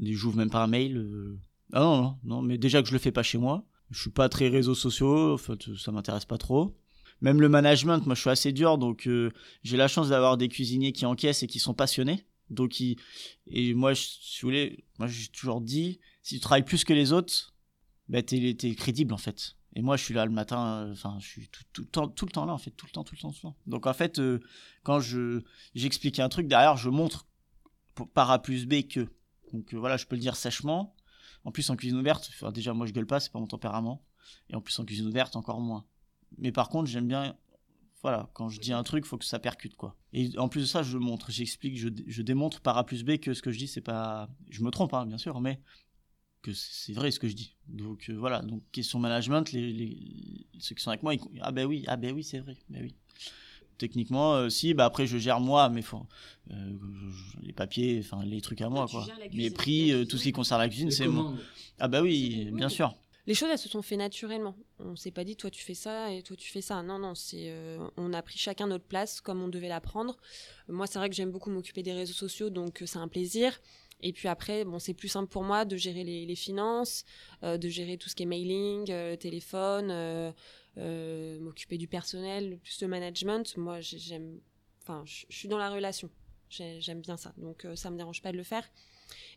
J'ouvre 0.00 0.36
même 0.36 0.50
pas 0.50 0.62
un 0.62 0.66
mail. 0.66 0.96
euh. 0.96 1.38
Ah 1.72 1.80
non, 1.80 2.02
non, 2.02 2.18
non, 2.24 2.42
mais 2.42 2.58
déjà 2.58 2.82
que 2.82 2.88
je 2.88 2.92
le 2.92 2.98
fais 2.98 3.12
pas 3.12 3.22
chez 3.22 3.38
moi. 3.38 3.64
Je 3.90 4.00
suis 4.00 4.10
pas 4.10 4.28
très 4.28 4.48
réseaux 4.48 4.74
sociaux. 4.74 5.34
En 5.34 5.38
fait, 5.38 5.74
ça 5.76 5.92
m'intéresse 5.92 6.24
pas 6.24 6.38
trop. 6.38 6.76
Même 7.20 7.40
le 7.40 7.48
management, 7.48 8.04
moi, 8.06 8.14
je 8.14 8.20
suis 8.20 8.30
assez 8.30 8.52
dur. 8.52 8.78
Donc, 8.78 9.06
euh, 9.06 9.30
j'ai 9.62 9.76
la 9.76 9.88
chance 9.88 10.08
d'avoir 10.10 10.36
des 10.36 10.48
cuisiniers 10.48 10.92
qui 10.92 11.06
encaissent 11.06 11.42
et 11.42 11.46
qui 11.46 11.58
sont 11.58 11.74
passionnés. 11.74 12.26
Donc, 12.50 12.78
ils... 12.80 12.96
et 13.46 13.72
moi, 13.74 13.94
je, 13.94 14.02
si 14.02 14.42
vous 14.42 14.48
voulez, 14.48 14.84
moi, 14.98 15.08
j'ai 15.08 15.28
toujours 15.28 15.60
dit, 15.60 16.00
si 16.22 16.34
tu 16.34 16.40
travailles 16.40 16.64
plus 16.64 16.84
que 16.84 16.92
les 16.92 17.12
autres, 17.12 17.54
bah, 18.08 18.22
t'es 18.22 18.54
t'es 18.54 18.74
crédible, 18.74 19.14
en 19.14 19.18
fait. 19.18 19.56
Et 19.74 19.82
moi, 19.82 19.96
je 19.96 20.04
suis 20.04 20.14
là 20.14 20.24
le 20.24 20.30
matin, 20.30 20.86
euh, 20.86 20.92
enfin, 20.92 21.16
je 21.20 21.26
suis 21.26 21.48
tout, 21.48 21.82
le 21.82 21.88
temps, 21.88 22.08
tout 22.08 22.26
le 22.26 22.30
temps 22.30 22.44
là, 22.44 22.52
en 22.52 22.58
fait, 22.58 22.70
tout 22.70 22.86
le 22.86 22.92
temps, 22.92 23.02
tout 23.02 23.16
le 23.16 23.20
temps, 23.20 23.32
tout 23.32 23.38
le 23.38 23.50
temps. 23.50 23.56
Donc, 23.66 23.86
en 23.86 23.92
fait, 23.92 24.18
euh, 24.18 24.40
quand 24.84 25.00
je 25.00 25.42
j'explique 25.74 26.20
un 26.20 26.28
truc, 26.28 26.46
derrière, 26.46 26.76
je 26.76 26.90
montre 26.90 27.26
par 28.14 28.30
A 28.30 28.40
plus 28.40 28.66
B 28.66 28.86
que. 28.88 29.08
Donc, 29.52 29.74
euh, 29.74 29.78
voilà, 29.78 29.96
je 29.96 30.06
peux 30.06 30.14
le 30.14 30.20
dire 30.20 30.36
sèchement. 30.36 30.94
En 31.44 31.50
plus, 31.50 31.68
en 31.70 31.76
cuisine 31.76 31.98
ouverte, 31.98 32.30
déjà, 32.52 32.72
moi, 32.72 32.86
je 32.86 32.92
gueule 32.92 33.06
pas, 33.06 33.20
c'est 33.20 33.32
pas 33.32 33.40
mon 33.40 33.46
tempérament. 33.46 34.04
Et 34.48 34.54
en 34.54 34.60
plus, 34.60 34.78
en 34.78 34.84
cuisine 34.84 35.06
ouverte, 35.06 35.34
encore 35.36 35.60
moins. 35.60 35.84
Mais 36.38 36.52
par 36.52 36.68
contre, 36.68 36.88
j'aime 36.88 37.08
bien. 37.08 37.36
Voilà, 38.02 38.30
quand 38.34 38.50
je 38.50 38.60
dis 38.60 38.72
un 38.72 38.82
truc, 38.82 39.06
faut 39.06 39.16
que 39.16 39.24
ça 39.24 39.38
percute, 39.38 39.76
quoi. 39.76 39.96
Et 40.12 40.38
en 40.38 40.48
plus 40.48 40.60
de 40.60 40.66
ça, 40.66 40.82
je 40.82 40.98
montre, 40.98 41.30
j'explique, 41.30 41.78
je, 41.78 41.88
je 42.06 42.22
démontre 42.22 42.60
par 42.60 42.76
A 42.76 42.84
plus 42.84 43.02
B 43.02 43.16
que 43.16 43.32
ce 43.32 43.40
que 43.42 43.50
je 43.50 43.58
dis, 43.58 43.66
c'est 43.66 43.80
pas. 43.80 44.28
Je 44.50 44.62
me 44.62 44.70
trompe, 44.70 44.92
hein, 44.94 45.06
bien 45.06 45.18
sûr, 45.18 45.40
mais 45.40 45.60
que 46.44 46.52
c'est 46.54 46.92
vrai 46.92 47.10
ce 47.10 47.18
que 47.18 47.28
je 47.28 47.34
dis. 47.34 47.54
Donc 47.68 48.08
euh, 48.08 48.14
voilà, 48.14 48.40
donc 48.42 48.62
question 48.72 48.98
management, 48.98 49.50
les, 49.52 49.72
les- 49.72 50.46
ceux 50.60 50.74
qui 50.74 50.82
sont 50.82 50.90
avec 50.90 51.02
moi, 51.02 51.14
ils, 51.14 51.20
ah 51.40 51.50
ben 51.52 51.66
oui, 51.66 51.84
ah 51.86 51.96
ben 51.96 52.14
oui, 52.14 52.22
c'est 52.22 52.38
vrai, 52.38 52.56
ben 52.68 52.82
oui. 52.82 52.94
Techniquement, 53.76 54.34
euh, 54.36 54.48
si, 54.50 54.72
bah 54.72 54.84
après 54.84 55.06
je 55.06 55.18
gère 55.18 55.40
moi, 55.40 55.68
mais 55.68 55.82
faut, 55.82 56.06
euh, 56.52 56.54
je- 56.80 57.10
je- 57.40 57.46
les 57.46 57.52
papiers, 57.52 57.98
enfin 57.98 58.24
les 58.24 58.40
trucs 58.40 58.60
à 58.60 58.68
moi 58.68 58.86
tu 58.86 58.92
quoi. 58.92 59.06
Les 59.22 59.28
cuisine. 59.28 59.52
prix, 59.52 59.92
euh, 59.92 60.04
tout 60.04 60.16
ce 60.16 60.22
qui 60.22 60.32
concerne 60.32 60.60
la 60.60 60.68
cuisine, 60.68 60.92
c'est 60.92 61.08
moi. 61.08 61.34
Ah 61.80 61.88
bah 61.88 62.00
oui, 62.00 62.50
bien 62.52 62.68
sûr. 62.68 62.94
Les 63.26 63.32
choses, 63.34 63.48
elles 63.50 63.58
se 63.58 63.70
sont 63.70 63.80
fait 63.80 63.96
naturellement. 63.96 64.54
On 64.78 64.96
s'est 64.96 65.10
pas 65.10 65.24
dit, 65.24 65.34
toi 65.34 65.50
tu 65.50 65.64
fais 65.64 65.72
ça 65.74 66.12
et 66.12 66.22
toi 66.22 66.36
tu 66.36 66.50
fais 66.50 66.60
ça. 66.60 66.82
Non, 66.82 66.98
non, 66.98 67.14
c'est, 67.14 67.46
euh, 67.48 67.78
on 67.96 68.12
a 68.12 68.20
pris 68.22 68.38
chacun 68.38 68.66
notre 68.66 68.84
place 68.84 69.20
comme 69.22 69.40
on 69.42 69.48
devait 69.48 69.68
la 69.68 69.80
prendre. 69.80 70.18
Moi, 70.68 70.86
c'est 70.86 70.98
vrai 70.98 71.08
que 71.08 71.16
j'aime 71.16 71.30
beaucoup 71.32 71.50
m'occuper 71.50 71.82
des 71.82 71.94
réseaux 71.94 72.12
sociaux, 72.12 72.50
donc 72.50 72.82
euh, 72.82 72.86
c'est 72.86 72.98
un 72.98 73.08
plaisir. 73.08 73.58
Et 74.06 74.12
puis 74.12 74.28
après, 74.28 74.66
bon, 74.66 74.78
c'est 74.78 74.92
plus 74.92 75.08
simple 75.08 75.30
pour 75.30 75.44
moi 75.44 75.64
de 75.64 75.76
gérer 75.78 76.04
les, 76.04 76.36
finances, 76.36 77.06
euh, 77.42 77.56
de 77.56 77.70
gérer 77.70 77.96
tout 77.96 78.10
ce 78.10 78.14
qui 78.14 78.22
est 78.24 78.26
mailing, 78.26 78.90
euh, 78.90 79.16
téléphone, 79.16 79.88
euh, 79.90 81.40
m'occuper 81.40 81.78
du 81.78 81.88
personnel, 81.88 82.58
plus 82.62 82.82
le 82.82 82.88
management. 82.88 83.56
Moi, 83.56 83.80
j'ai- 83.80 83.98
j'aime, 83.98 84.40
enfin, 84.82 85.02
je 85.06 85.24
suis 85.30 85.48
dans 85.48 85.56
la 85.56 85.70
relation. 85.70 86.10
J'ai- 86.50 86.82
J'aime 86.82 87.00
bien 87.00 87.16
ça, 87.16 87.32
donc 87.38 87.66
ça 87.76 87.90
me 87.90 87.96
dérange 87.96 88.20
pas 88.20 88.30
de 88.30 88.36
le 88.36 88.42
faire. 88.42 88.68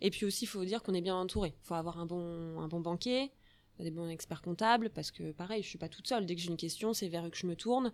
Et 0.01 0.09
puis 0.11 0.25
aussi, 0.25 0.43
il 0.43 0.47
faut 0.49 0.65
dire 0.65 0.83
qu'on 0.83 0.93
est 0.93 1.01
bien 1.01 1.15
entouré. 1.15 1.53
Il 1.63 1.65
faut 1.65 1.75
avoir 1.75 1.97
un 1.97 2.05
bon, 2.05 2.59
un 2.59 2.67
bon 2.67 2.81
banquier, 2.81 3.31
des 3.79 3.91
bons 3.91 4.09
experts 4.09 4.41
comptables, 4.41 4.89
parce 4.89 5.11
que 5.11 5.31
pareil, 5.31 5.63
je 5.63 5.69
suis 5.69 5.77
pas 5.77 5.87
toute 5.87 6.07
seule. 6.07 6.25
Dès 6.25 6.35
que 6.35 6.41
j'ai 6.41 6.49
une 6.49 6.57
question, 6.57 6.93
c'est 6.93 7.07
vers 7.07 7.25
eux 7.25 7.29
que 7.29 7.37
je 7.37 7.47
me 7.47 7.55
tourne. 7.55 7.93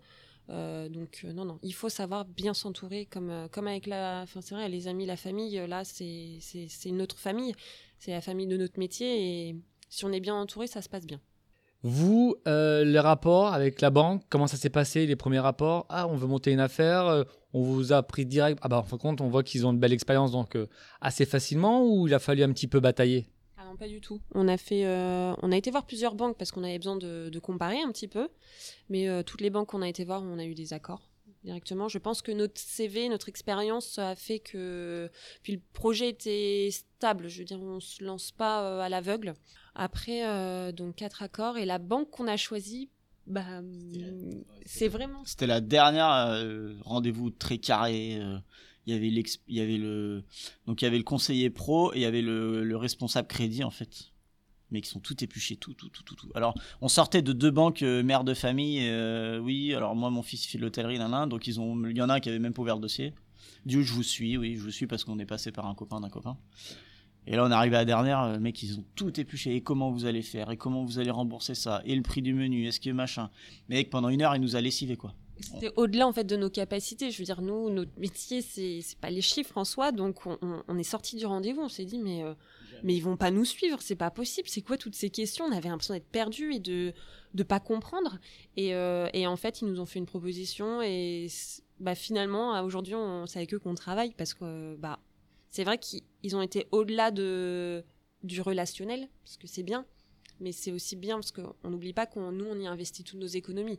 Euh, 0.50 0.90
donc 0.90 1.22
euh, 1.24 1.32
non, 1.32 1.44
non, 1.46 1.58
il 1.62 1.72
faut 1.72 1.88
savoir 1.88 2.26
bien 2.26 2.52
s'entourer, 2.52 3.06
comme, 3.06 3.30
euh, 3.30 3.48
comme 3.48 3.66
avec 3.66 3.86
la, 3.86 4.20
enfin 4.24 4.40
c'est 4.42 4.54
vrai, 4.54 4.68
les 4.68 4.88
amis, 4.88 5.06
la 5.06 5.16
famille. 5.16 5.56
Là, 5.66 5.84
c'est 5.84 6.38
c'est 6.40 6.90
notre 6.90 7.18
famille, 7.18 7.54
c'est 7.98 8.10
la 8.10 8.20
famille 8.20 8.46
de 8.46 8.56
notre 8.56 8.78
métier, 8.78 9.48
et 9.48 9.56
si 9.88 10.04
on 10.04 10.12
est 10.12 10.20
bien 10.20 10.34
entouré, 10.34 10.66
ça 10.66 10.82
se 10.82 10.88
passe 10.88 11.06
bien. 11.06 11.20
Vous, 11.82 12.36
euh, 12.46 12.84
les 12.84 13.00
rapports 13.00 13.52
avec 13.52 13.80
la 13.80 13.90
banque, 13.90 14.22
comment 14.28 14.46
ça 14.46 14.56
s'est 14.56 14.70
passé, 14.70 15.06
les 15.06 15.16
premiers 15.16 15.40
rapports? 15.40 15.86
Ah, 15.88 16.06
on 16.08 16.16
veut 16.16 16.26
monter 16.26 16.50
une 16.52 16.60
affaire, 16.60 17.24
on 17.52 17.62
vous 17.62 17.92
a 17.92 18.02
pris 18.02 18.26
direct. 18.26 18.58
Ah 18.62 18.68
bah, 18.68 18.78
en 18.78 18.82
fin 18.82 18.96
de 18.96 19.02
compte, 19.02 19.20
on 19.20 19.28
voit 19.28 19.42
qu'ils 19.42 19.66
ont 19.66 19.72
une 19.72 19.78
belle 19.78 19.92
expérience, 19.92 20.32
donc 20.32 20.56
assez 21.00 21.26
facilement, 21.26 21.84
ou 21.86 22.06
il 22.06 22.14
a 22.14 22.18
fallu 22.18 22.42
un 22.42 22.52
petit 22.52 22.68
peu 22.68 22.80
batailler? 22.80 23.28
Non, 23.74 23.78
pas 23.78 23.88
du 23.88 24.00
tout. 24.00 24.20
On 24.36 24.46
a 24.46 24.56
fait, 24.56 24.86
euh, 24.86 25.34
on 25.42 25.50
a 25.50 25.56
été 25.56 25.72
voir 25.72 25.84
plusieurs 25.84 26.14
banques 26.14 26.38
parce 26.38 26.52
qu'on 26.52 26.62
avait 26.62 26.78
besoin 26.78 26.94
de, 26.94 27.28
de 27.28 27.38
comparer 27.40 27.80
un 27.80 27.90
petit 27.90 28.06
peu, 28.06 28.28
mais 28.88 29.08
euh, 29.08 29.24
toutes 29.24 29.40
les 29.40 29.50
banques 29.50 29.70
qu'on 29.70 29.82
a 29.82 29.88
été 29.88 30.04
voir, 30.04 30.22
on 30.22 30.38
a 30.38 30.44
eu 30.44 30.54
des 30.54 30.72
accords 30.72 31.10
directement. 31.42 31.88
Je 31.88 31.98
pense 31.98 32.22
que 32.22 32.30
notre 32.30 32.60
CV, 32.60 33.08
notre 33.08 33.28
expérience 33.28 33.98
a 33.98 34.14
fait 34.14 34.38
que, 34.38 35.10
puis 35.42 35.54
le 35.54 35.60
projet 35.72 36.08
était 36.08 36.68
stable. 36.70 37.26
Je 37.28 37.40
veux 37.40 37.44
dire, 37.44 37.60
on 37.60 37.80
se 37.80 38.04
lance 38.04 38.30
pas 38.30 38.62
euh, 38.62 38.80
à 38.80 38.88
l'aveugle. 38.88 39.34
Après, 39.74 40.24
euh, 40.24 40.70
donc 40.70 40.94
quatre 40.94 41.24
accords 41.24 41.58
et 41.58 41.64
la 41.66 41.78
banque 41.78 42.10
qu'on 42.10 42.28
a 42.28 42.36
choisie, 42.36 42.90
bah, 43.26 43.60
c'est 44.66 44.88
vraiment. 44.88 45.24
C'était 45.24 45.48
la 45.48 45.60
dernière 45.60 46.12
euh, 46.12 46.74
rendez-vous 46.82 47.30
très 47.30 47.58
carré. 47.58 48.18
euh, 48.20 48.38
il 48.86 48.92
y 48.92 48.96
avait 48.96 49.08
il 49.08 49.54
y 49.54 49.60
avait 49.60 49.78
le 49.78 50.24
donc 50.66 50.82
il 50.82 50.84
y 50.84 50.88
avait 50.88 50.98
le 50.98 51.04
conseiller 51.04 51.50
pro 51.50 51.92
et 51.92 51.98
il 51.98 52.02
y 52.02 52.06
avait 52.06 52.22
le, 52.22 52.64
le 52.64 52.76
responsable 52.76 53.28
crédit 53.28 53.64
en 53.64 53.70
fait. 53.70 54.10
Mais 54.70 54.80
qui 54.80 54.88
sont 54.88 54.98
tout 54.98 55.22
épluchés, 55.22 55.56
tout, 55.56 55.74
tout, 55.74 55.88
tout, 55.90 56.02
tout, 56.02 56.16
tout. 56.16 56.30
Alors, 56.34 56.54
on 56.80 56.88
sortait 56.88 57.22
de 57.22 57.32
deux 57.32 57.50
banques 57.52 57.82
euh, 57.82 58.02
mères 58.02 58.24
de 58.24 58.34
famille. 58.34 58.80
euh, 58.88 59.38
oui, 59.38 59.72
alors 59.72 59.94
moi, 59.94 60.10
mon 60.10 60.22
fils 60.22 60.46
il 60.46 60.48
fait 60.48 60.58
l'hôtellerie, 60.58 60.98
nan, 60.98 61.10
nan, 61.12 61.28
donc 61.28 61.46
ils 61.46 61.60
ont, 61.60 61.86
il 61.86 61.96
y 61.96 62.02
en 62.02 62.08
a 62.08 62.14
un 62.14 62.20
qui 62.20 62.28
avait 62.28 62.40
même 62.40 62.54
pas 62.54 62.62
ouvert 62.62 62.74
le 62.76 62.80
dossier. 62.80 63.12
Coup, 63.70 63.82
je 63.82 63.92
vous 63.92 64.02
suis, 64.02 64.36
oui, 64.36 64.56
je 64.56 64.62
vous 64.62 64.72
suis 64.72 64.86
parce 64.86 65.04
qu'on 65.04 65.18
est 65.18 65.26
passé 65.26 65.52
par 65.52 65.66
un 65.66 65.74
copain 65.74 66.00
d'un 66.00 66.08
copain. 66.08 66.38
Et 67.26 67.36
là, 67.36 67.44
on 67.44 67.50
est 67.50 67.54
arrivé 67.54 67.76
à 67.76 67.80
la 67.80 67.84
dernière, 67.84 68.20
euh, 68.22 68.38
mec, 68.40 68.60
ils 68.62 68.78
ont 68.78 68.84
tout 68.96 69.20
épluché. 69.20 69.54
Et 69.54 69.62
comment 69.62 69.92
vous 69.92 70.06
allez 70.06 70.22
faire? 70.22 70.50
Et 70.50 70.56
comment 70.56 70.84
vous 70.84 70.98
allez 70.98 71.10
rembourser 71.10 71.54
ça? 71.54 71.82
Et 71.84 71.94
le 71.94 72.02
prix 72.02 72.22
du 72.22 72.34
menu? 72.34 72.66
Est-ce 72.66 72.80
que 72.80 72.90
machin? 72.90 73.30
Mec, 73.68 73.90
pendant 73.90 74.08
une 74.08 74.22
heure, 74.22 74.34
il 74.34 74.40
nous 74.40 74.56
a 74.56 74.60
lessivé, 74.60 74.96
quoi. 74.96 75.14
C'était 75.40 75.72
au-delà 75.76 76.06
en 76.06 76.12
fait 76.12 76.24
de 76.24 76.36
nos 76.36 76.50
capacités. 76.50 77.10
Je 77.10 77.18
veux 77.18 77.24
dire, 77.24 77.42
nous, 77.42 77.70
notre 77.70 77.98
métier, 77.98 78.40
c'est 78.40 78.80
c'est 78.82 78.98
pas 78.98 79.10
les 79.10 79.20
chiffres 79.20 79.58
en 79.58 79.64
soi. 79.64 79.92
Donc, 79.92 80.26
on, 80.26 80.78
est 80.78 80.84
sorti 80.84 81.16
du 81.16 81.26
rendez-vous. 81.26 81.62
On 81.62 81.68
s'est 81.68 81.84
dit, 81.84 81.98
mais 81.98 82.22
euh, 82.22 82.34
mais 82.82 82.94
ils 82.94 83.00
vont 83.00 83.16
pas 83.16 83.30
nous 83.30 83.44
suivre. 83.44 83.78
C'est 83.80 83.96
pas 83.96 84.10
possible. 84.10 84.48
C'est 84.48 84.62
quoi 84.62 84.76
toutes 84.78 84.94
ces 84.94 85.10
questions? 85.10 85.44
On 85.44 85.52
avait 85.52 85.68
l'impression 85.68 85.94
d'être 85.94 86.08
perdus 86.08 86.54
et 86.54 86.60
de 86.60 86.92
de 87.34 87.42
pas 87.42 87.58
comprendre. 87.58 88.18
Et, 88.56 88.74
euh, 88.74 89.08
et 89.12 89.26
en 89.26 89.36
fait, 89.36 89.60
ils 89.60 89.66
nous 89.66 89.80
ont 89.80 89.86
fait 89.86 89.98
une 89.98 90.06
proposition. 90.06 90.82
Et 90.82 91.26
bah, 91.80 91.96
finalement, 91.96 92.62
aujourd'hui, 92.62 92.94
on 92.94 93.26
c'est 93.26 93.38
avec 93.38 93.54
eux 93.54 93.58
qu'on 93.58 93.74
travaille 93.74 94.12
parce 94.12 94.34
que 94.34 94.76
bah 94.76 95.00
c'est 95.50 95.64
vrai 95.64 95.78
qu'ils 95.78 96.02
ils 96.22 96.36
ont 96.36 96.42
été 96.42 96.68
au-delà 96.70 97.10
de 97.10 97.84
du 98.22 98.40
relationnel 98.40 99.08
parce 99.24 99.36
que 99.36 99.46
c'est 99.48 99.64
bien. 99.64 99.84
Mais 100.40 100.52
c'est 100.52 100.72
aussi 100.72 100.96
bien 100.96 101.16
parce 101.16 101.30
qu'on 101.32 101.70
n'oublie 101.70 101.92
pas 101.92 102.06
qu'on 102.06 102.32
nous 102.32 102.46
on 102.46 102.58
y 102.58 102.66
investit 102.66 103.04
toutes 103.04 103.20
nos 103.20 103.26
économies 103.26 103.78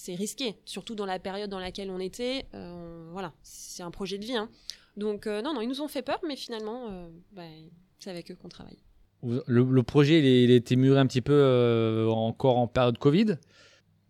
c'est 0.00 0.14
risqué, 0.14 0.54
surtout 0.64 0.94
dans 0.94 1.06
la 1.06 1.18
période 1.18 1.50
dans 1.50 1.58
laquelle 1.58 1.90
on 1.90 1.98
était. 1.98 2.46
euh, 2.54 3.08
voilà, 3.10 3.32
c'est 3.42 3.82
un 3.82 3.90
projet 3.90 4.16
de 4.16 4.24
vie. 4.24 4.36
hein. 4.36 4.48
Donc 4.96 5.26
euh, 5.26 5.42
non, 5.42 5.54
non, 5.54 5.60
ils 5.60 5.68
nous 5.68 5.80
ont 5.80 5.88
fait 5.88 6.02
peur, 6.02 6.20
mais 6.26 6.36
finalement, 6.36 6.86
euh, 6.88 7.08
bah, 7.32 7.42
c'est 7.98 8.08
avec 8.10 8.30
eux 8.30 8.36
qu'on 8.36 8.48
travaille. 8.48 8.78
Le, 9.24 9.42
le 9.64 9.82
projet, 9.82 10.20
il, 10.20 10.24
est- 10.24 10.44
il 10.44 10.50
a 10.52 10.54
été 10.54 10.76
mûri 10.76 10.96
un 11.00 11.06
petit 11.08 11.20
peu 11.20 11.32
euh, 11.32 12.06
encore 12.06 12.58
en 12.58 12.68
période 12.68 12.96
Covid. 12.98 13.38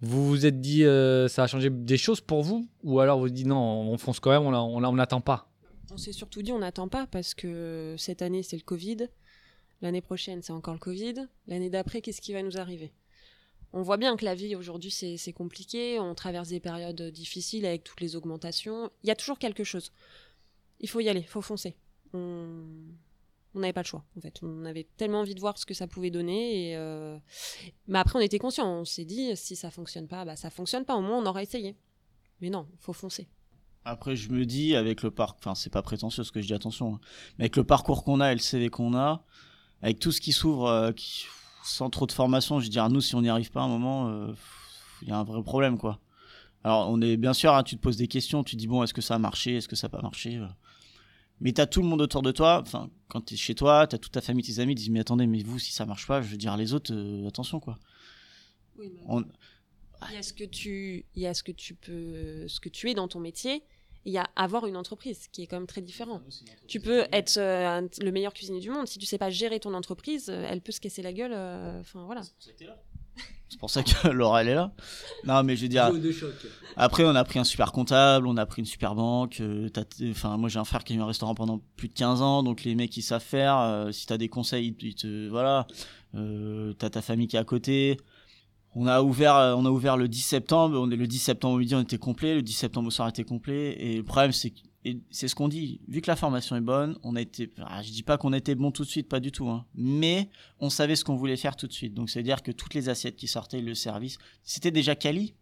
Vous 0.03 0.27
vous 0.29 0.44
êtes 0.44 0.61
dit, 0.61 0.83
ça 1.29 1.44
a 1.44 1.46
changé 1.46 1.70
des 1.70 1.96
choses 1.96 2.20
pour 2.20 2.42
vous? 2.42 2.68
Ou 2.85 3.01
alors 3.01 3.16
vous 3.18 3.24
vous 3.24 3.31
dites, 3.31 3.46
non, 3.46 3.57
on 3.57 3.96
fonce 3.96 4.20
quand 4.20 4.31
même, 4.31 4.42
on 4.44 4.92
n'attend 4.92 5.22
pas? 5.22 5.51
On 5.90 5.96
s'est 5.96 6.12
surtout 6.12 6.42
dit, 6.42 6.53
on 6.53 6.59
n'attend 6.59 6.88
pas 6.88 7.07
parce 7.07 7.33
que 7.35 7.94
cette 7.98 8.20
année 8.20 8.42
c'est 8.42 8.57
le 8.59 8.62
Covid, 8.62 9.09
l'année 9.81 10.03
prochaine 10.03 10.42
c'est 10.42 10.53
encore 10.53 10.74
le 10.74 10.79
Covid, 10.81 11.14
l'année 11.46 11.70
d'après 11.70 12.03
qu'est-ce 12.03 12.20
qui 12.20 12.35
va 12.35 12.42
nous 12.42 12.59
arriver? 12.59 12.92
On 13.72 13.83
voit 13.83 13.96
bien 13.96 14.16
que 14.16 14.24
la 14.24 14.35
vie 14.35 14.57
aujourd'hui 14.57 14.90
c'est 14.90 15.33
compliqué, 15.33 15.98
on 15.98 16.14
traverse 16.14 16.48
des 16.48 16.61
périodes 16.61 17.02
difficiles 17.11 17.66
avec 17.66 17.85
toutes 17.85 18.00
les 18.00 18.16
augmentations. 18.16 18.90
Il 19.02 19.09
y 19.09 19.11
a 19.11 19.16
toujours 19.16 19.38
quelque 19.38 19.64
chose. 19.64 19.92
Il 20.81 20.88
faut 20.88 21.00
y 21.00 21.09
aller, 21.09 21.20
il 21.20 21.26
faut 21.26 21.42
foncer. 21.42 21.76
On 22.14 22.64
n'avait 23.54 23.72
pas 23.72 23.83
le 23.83 23.87
choix 23.87 24.04
en 24.16 24.20
fait. 24.20 24.40
On 24.42 24.64
avait 24.64 24.87
tellement 24.96 25.20
envie 25.20 25.35
de 25.35 25.40
voir 25.40 25.59
ce 25.59 25.66
que 25.66 25.74
ça 25.74 25.87
pouvait 25.87 26.11
donner 26.11 26.76
euh, 26.76 27.18
mais 27.87 27.98
après 27.98 28.18
on 28.18 28.22
était 28.22 28.38
conscient, 28.38 28.66
on 28.66 28.85
s'est 28.85 29.04
dit 29.04 29.37
si 29.37 29.57
ça 29.57 29.70
fonctionne 29.70 30.09
pas, 30.09 30.24
bah 30.24 30.37
ça 30.37 30.50
fonctionne 30.50 30.85
pas. 30.85 30.96
Au 30.96 31.02
moins 31.02 31.18
on 31.18 31.26
aura 31.26 31.42
essayé. 31.42 31.76
Mais 32.40 32.50
non, 32.50 32.66
faut 32.78 32.92
foncer. 32.92 33.28
Après, 33.85 34.16
je 34.16 34.31
me 34.31 34.44
dis, 34.44 34.76
avec 34.76 35.02
le 35.02 35.11
parcours, 35.11 35.38
enfin, 35.38 35.54
c'est 35.54 35.70
pas 35.70 35.81
prétentieux 35.83 36.22
ce 36.22 36.31
que 36.31 36.42
je 36.42 36.46
dis, 36.46 36.54
attention, 36.54 36.96
hein. 36.96 37.00
mais 37.38 37.44
avec 37.44 37.57
le 37.57 37.64
parcours 37.64 38.04
qu'on 38.04 38.20
a 38.20 38.33
et 38.33 38.35
le 38.35 38.40
CV 38.40 38.68
qu'on 38.68 38.94
a, 38.94 39.24
avec 39.81 39.98
tout 39.98 40.12
ce 40.12 40.20
qui 40.20 40.33
s'ouvre, 40.33 40.66
euh, 40.66 40.92
sans 41.68 41.90
trop 41.90 42.07
de 42.07 42.12
formation, 42.12 42.59
je 42.61 42.64
veux 42.64 42.70
dire, 42.70 42.88
nous, 42.88 43.00
si 43.00 43.14
on 43.14 43.22
n'y 43.22 43.28
arrive 43.28 43.50
pas 43.50 43.61
à 43.61 43.64
un 43.64 43.68
moment, 43.68 44.09
euh, 44.09 44.33
il 45.02 45.09
y 45.09 45.12
a 45.12 45.16
un 45.18 45.24
vrai 45.24 45.42
problème, 45.42 45.78
quoi. 45.78 46.00
Alors, 46.64 46.88
on 46.90 47.00
est 47.00 47.16
bien 47.16 47.33
sûr, 47.33 47.54
hein, 47.54 47.62
tu 47.62 47.76
te 47.76 47.81
poses 47.81 47.96
des 47.96 48.09
questions, 48.09 48.42
tu 48.42 48.57
te 48.57 48.61
dis, 48.61 48.66
bon, 48.66 48.83
est-ce 48.83 48.94
que 48.94 49.00
ça 49.00 49.14
a 49.14 49.18
marché, 49.18 49.57
est-ce 49.57 49.68
que 49.68 49.76
ça 49.76 49.87
n'a 49.87 49.90
pas 49.90 50.02
marché 50.02 50.37
euh. 50.37 50.46
Mais 51.40 51.52
t'as 51.52 51.66
tout 51.66 51.83
le 51.83 51.87
monde 51.88 52.00
autour 52.02 52.22
de 52.22 52.33
toi, 52.33 52.61
enfin, 52.66 52.90
quand 53.09 53.20
t'es 53.20 53.37
chez 53.37 53.54
toi, 53.54 53.87
t'as 53.87 53.98
toute 53.98 54.11
ta 54.11 54.20
famille, 54.20 54.42
tes 54.44 54.59
amis, 54.59 54.72
ils 54.72 54.76
disent, 54.76 54.90
mais 54.90 54.98
attendez, 55.00 55.26
mais 55.28 55.42
vous, 55.44 55.59
si 55.61 55.72
ça 55.72 55.87
marche 55.87 56.07
pas, 56.09 56.20
je 56.20 56.28
veux 56.28 56.37
dire, 56.37 56.57
les 56.57 56.74
autres, 56.74 56.92
euh, 56.92 57.28
attention, 57.28 57.61
quoi. 57.61 57.78
On- 59.07 59.24
Il 60.11 60.14
y 60.14 60.16
a 60.16 60.22
ce 60.22 60.33
que 60.33 60.44
tu, 60.44 61.04
il 61.14 61.22
y 61.22 61.26
a 61.26 61.35
ce 61.35 61.42
que 61.42 61.52
tu 61.52 61.74
peux, 61.74 62.46
ce 62.48 62.59
que 62.61 62.68
tu 62.68 62.88
es 62.90 62.94
dans 62.94 63.09
ton 63.09 63.20
métier. 63.20 63.62
Il 64.09 64.12
y 64.12 64.18
a 64.18 64.27
avoir 64.37 64.66
une 64.66 64.77
entreprise, 64.79 65.29
qui 65.31 65.42
est 65.42 65.47
quand 65.47 65.57
même 65.59 65.66
très 65.66 65.83
différent. 65.83 66.23
Tu 66.66 66.81
peux 66.81 67.05
être 67.12 67.37
euh, 67.37 67.81
un- 67.83 67.88
le 68.03 68.11
meilleur 68.11 68.33
cuisinier 68.33 68.59
du 68.61 68.71
monde, 68.71 68.87
si 68.88 68.99
tu 68.99 69.05
sais 69.05 69.18
pas 69.18 69.29
gérer 69.29 69.61
ton 69.61 69.75
entreprise, 69.75 70.31
euh, 70.31 70.47
elle 70.49 70.62
peut 70.62 70.73
se 70.73 70.81
casser 70.81 71.03
la 71.03 71.12
gueule. 71.12 71.33
euh, 71.35 71.79
Enfin 71.81 72.05
voilà. 72.07 72.23
C'est 73.51 73.59
pour 73.59 73.68
ça 73.71 73.83
que 73.83 74.09
Laura, 74.09 74.42
elle 74.42 74.49
est 74.49 74.55
là. 74.55 74.73
Non, 75.25 75.42
mais 75.42 75.57
je 75.57 75.62
veux 75.62 75.68
dire, 75.68 75.90
Après, 76.77 77.05
on 77.05 77.14
a 77.14 77.25
pris 77.25 77.38
un 77.38 77.44
super 77.44 77.73
comptable, 77.73 78.27
on 78.27 78.37
a 78.37 78.47
pris 78.47 78.61
une 78.62 78.66
super 78.66 78.94
banque. 78.94 79.40
euh, 79.40 79.68
Enfin, 80.11 80.37
moi, 80.38 80.49
j'ai 80.49 80.59
un 80.59 80.64
frère 80.64 80.85
qui 80.85 80.92
a 80.92 80.97
eu 80.97 81.01
un 81.01 81.07
restaurant 81.07 81.35
pendant 81.35 81.61
plus 81.77 81.88
de 81.88 81.94
15 81.94 82.23
ans, 82.23 82.42
donc 82.42 82.64
les 82.64 82.75
mecs, 82.75 82.97
ils 82.97 83.03
savent 83.03 83.23
faire. 83.23 83.59
euh, 83.59 83.90
si 83.92 84.07
t'as 84.07 84.16
des 84.18 84.29
conseils, 84.29 84.75
ils 84.81 84.94
te, 84.94 85.29
voilà. 85.29 85.66
Euh, 86.14 86.73
t'as 86.75 86.90
ta 86.90 87.03
famille 87.03 87.27
qui 87.27 87.37
est 87.37 87.40
à 87.40 87.44
côté. 87.44 87.99
On 88.80 88.86
a 88.86 89.02
ouvert, 89.02 89.34
euh, 89.34 89.54
on 89.56 89.66
a 89.66 89.70
ouvert 89.70 89.96
le 89.96 90.06
10 90.06 90.20
septembre. 90.20 90.78
On 90.80 90.88
est 90.92 90.96
le 90.96 91.08
10 91.08 91.18
septembre 91.18 91.56
au 91.56 91.58
midi, 91.58 91.74
on 91.74 91.80
était 91.80 91.98
complet. 91.98 92.36
Le 92.36 92.42
10 92.42 92.52
septembre 92.52 92.86
au 92.86 92.90
soir, 92.92 93.08
on 93.08 93.10
était 93.10 93.24
complet. 93.24 93.72
Et 93.72 93.96
le 93.96 94.04
problème, 94.04 94.30
c'est 94.30 94.52
c'est 95.10 95.26
ce 95.26 95.34
qu'on 95.34 95.48
dit. 95.48 95.80
Vu 95.88 96.00
que 96.00 96.06
la 96.06 96.14
formation 96.14 96.54
est 96.54 96.60
bonne, 96.60 96.96
on 97.02 97.16
a 97.16 97.20
été. 97.20 97.52
je 97.82 97.90
dis 97.90 98.04
pas 98.04 98.18
qu'on 98.18 98.32
était 98.32 98.54
bon 98.54 98.70
tout 98.70 98.84
de 98.84 98.88
suite, 98.88 99.08
pas 99.08 99.18
du 99.18 99.32
tout. 99.32 99.48
Hein, 99.48 99.66
mais 99.74 100.30
on 100.60 100.70
savait 100.70 100.94
ce 100.94 101.04
qu'on 101.04 101.16
voulait 101.16 101.36
faire 101.36 101.56
tout 101.56 101.66
de 101.66 101.72
suite. 101.72 101.92
Donc, 101.92 102.08
c'est 102.08 102.20
à 102.20 102.22
dire 102.22 102.40
que 102.40 102.52
toutes 102.52 102.74
les 102.74 102.88
assiettes 102.88 103.16
qui 103.16 103.26
sortaient, 103.26 103.60
le 103.60 103.74
service, 103.74 104.16
c'était 104.44 104.70
déjà 104.70 104.94
quali. 104.94 105.34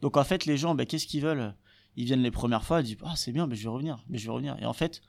Donc 0.00 0.16
en 0.16 0.24
fait, 0.24 0.44
les 0.44 0.56
gens, 0.56 0.74
bah, 0.74 0.84
qu'est-ce 0.84 1.06
qu'ils 1.06 1.22
veulent? 1.22 1.54
Ils 1.94 2.06
viennent 2.06 2.22
les 2.22 2.32
premières 2.32 2.64
fois, 2.64 2.80
ils 2.80 2.84
disent 2.84 2.96
ah 3.04 3.14
c'est 3.14 3.32
bien, 3.32 3.46
mais 3.46 3.54
je 3.54 3.62
vais 3.62 3.68
revenir, 3.68 4.04
mais 4.08 4.18
je 4.18 4.26
vais 4.26 4.32
revenir. 4.32 4.56
Et 4.60 4.66
en 4.66 4.72
fait, 4.72 5.00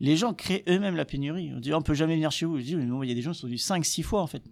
les 0.00 0.16
gens 0.16 0.34
créent 0.34 0.64
eux-mêmes 0.68 0.96
la 0.96 1.06
pénurie. 1.06 1.50
On 1.56 1.60
dit 1.60 1.72
on 1.72 1.80
peut 1.80 1.94
jamais 1.94 2.14
venir 2.14 2.30
chez 2.30 2.44
vous. 2.44 2.58
Je 2.58 2.64
dis 2.64 2.72
il 2.72 3.08
y 3.08 3.12
a 3.12 3.14
des 3.14 3.22
gens 3.22 3.32
qui 3.32 3.38
sont 3.38 3.46
venus 3.46 3.64
5 3.64 3.84
6 3.84 4.02
fois 4.02 4.20
en 4.20 4.26
fait. 4.26 4.42